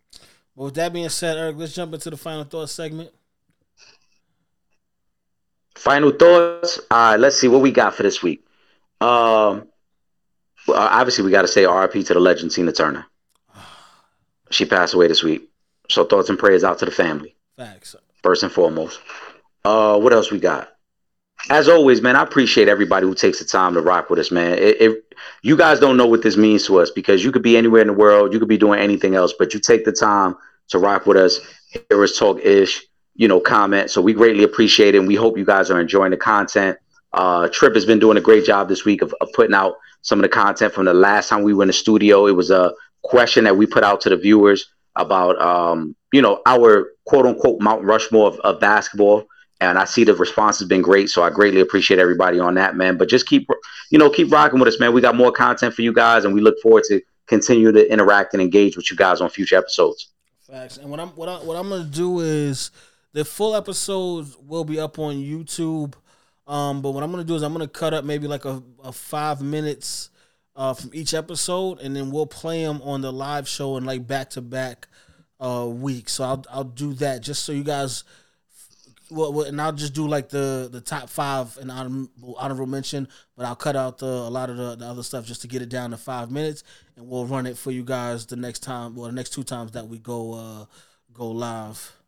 [0.56, 3.10] but with that being said, Eric, let's jump into the final thoughts segment.
[5.76, 6.78] Final thoughts.
[6.90, 8.44] All right, let's see what we got for this week.
[9.00, 9.69] Um,
[10.66, 13.06] well, obviously, we got to say RIP to the legend Tina Turner.
[14.52, 15.48] She passed away this week.
[15.88, 17.94] So thoughts and prayers out to the family, Facts.
[18.22, 19.00] first and foremost.
[19.64, 20.68] Uh, what else we got?
[21.48, 24.52] As always, man, I appreciate everybody who takes the time to rock with us, man.
[24.58, 27.56] It, it, you guys don't know what this means to us because you could be
[27.56, 30.36] anywhere in the world, you could be doing anything else, but you take the time
[30.68, 31.40] to rock with us,
[31.88, 32.82] hear us talk ish,
[33.14, 33.90] you know, comment.
[33.90, 36.78] So we greatly appreciate it, and we hope you guys are enjoying the content.
[37.12, 40.18] Uh, Trip has been doing a great job this week of, of putting out some
[40.18, 42.26] of the content from the last time we were in the studio.
[42.26, 42.72] It was a
[43.02, 47.60] question that we put out to the viewers about, um, you know, our quote unquote
[47.60, 49.26] Mount Rushmore of, of basketball.
[49.62, 52.76] And I see the response has been great, so I greatly appreciate everybody on that,
[52.76, 52.96] man.
[52.96, 53.46] But just keep,
[53.90, 54.94] you know, keep rocking with us, man.
[54.94, 58.32] We got more content for you guys, and we look forward to continue to interact
[58.32, 60.08] and engage with you guys on future episodes.
[60.50, 60.78] Facts.
[60.78, 62.70] And what I'm what I what I'm gonna do is
[63.12, 65.94] the full episodes will be up on YouTube.
[66.50, 68.90] Um, but what I'm gonna do is I'm gonna cut up maybe like a, a
[68.90, 70.10] five minutes
[70.56, 74.04] uh, from each episode, and then we'll play them on the live show and like
[74.08, 74.88] back to back
[75.38, 76.14] uh weeks.
[76.14, 78.02] So I'll I'll do that just so you guys.
[79.12, 83.06] Well, well, and I'll just do like the the top five and honorable, honorable mention,
[83.36, 85.62] but I'll cut out the a lot of the, the other stuff just to get
[85.62, 86.64] it down to five minutes,
[86.96, 89.70] and we'll run it for you guys the next time, well, the next two times
[89.72, 90.64] that we go uh
[91.12, 91.99] go live.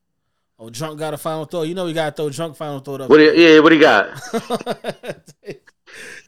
[0.63, 1.65] Oh, drunk got a final thought.
[1.65, 3.11] You know we gotta throw drunk final thought up.
[3.11, 4.17] What do you, yeah, what do you got?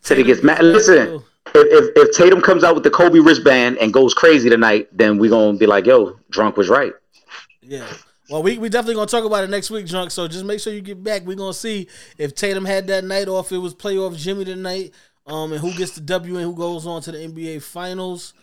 [0.00, 0.60] Said he gets mad.
[0.60, 1.22] Listen,
[1.54, 5.18] if, if if Tatum comes out with the Kobe wristband and goes crazy tonight, then
[5.18, 6.92] we gonna be like, yo, drunk was right.
[7.62, 7.86] Yeah.
[8.28, 10.10] Well, we we definitely gonna talk about it next week, drunk.
[10.10, 11.22] So just make sure you get back.
[11.24, 11.86] We're gonna see
[12.18, 13.52] if Tatum had that night, off.
[13.52, 14.94] it was playoff Jimmy tonight,
[15.28, 18.34] um, and who gets the W and who goes on to the NBA Finals.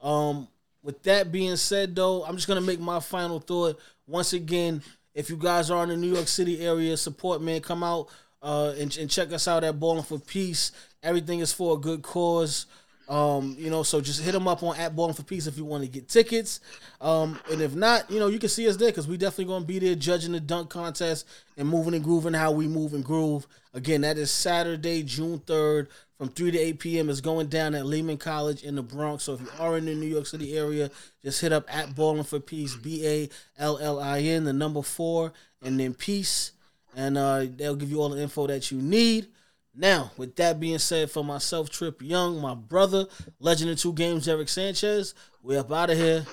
[0.00, 0.46] Um,
[0.84, 4.84] with that being said, though, I'm just gonna make my final thought once again.
[5.14, 8.08] If you guys are in the New York City area, support man, come out
[8.42, 10.72] uh, and, and check us out at Balling for Peace.
[11.02, 12.66] Everything is for a good cause.
[13.10, 15.64] Um, you know, so just hit them up on at Balling for Peace if you
[15.64, 16.60] want to get tickets.
[17.00, 19.64] Um, and if not, you know, you can see us there because we definitely gonna
[19.64, 23.48] be there judging the dunk contest and moving and grooving how we move and groove.
[23.74, 25.88] Again, that is Saturday, June third,
[26.18, 27.10] from three to eight p.m.
[27.10, 29.24] It's going down at Lehman College in the Bronx.
[29.24, 30.88] So if you are in the New York City area,
[31.20, 34.82] just hit up at Balling for Peace, B A L L I N, the number
[34.82, 35.32] four,
[35.62, 36.52] and then Peace,
[36.94, 39.26] and uh, they'll give you all the info that you need.
[39.74, 43.06] Now, with that being said, for myself, Trip Young, my brother,
[43.38, 46.26] legend of two games, Eric Sanchez, we up out of here.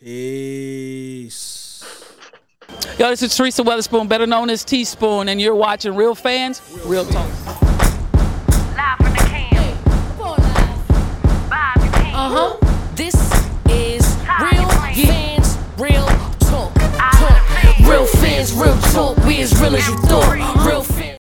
[0.00, 1.84] Peace.
[2.98, 7.04] Yo, this is Teresa Weatherspoon, better known as Teaspoon, and you're watching Real Fans, Real,
[7.04, 7.28] Real Talk.
[8.76, 9.78] Live from the camp.
[12.14, 12.56] Uh huh.
[12.94, 13.14] This
[13.68, 16.06] is Real Fans, Real
[16.40, 16.74] Talk.
[17.86, 19.18] Real Fans, Real Talk.
[19.26, 20.66] We as real as you thought.
[20.66, 20.82] Real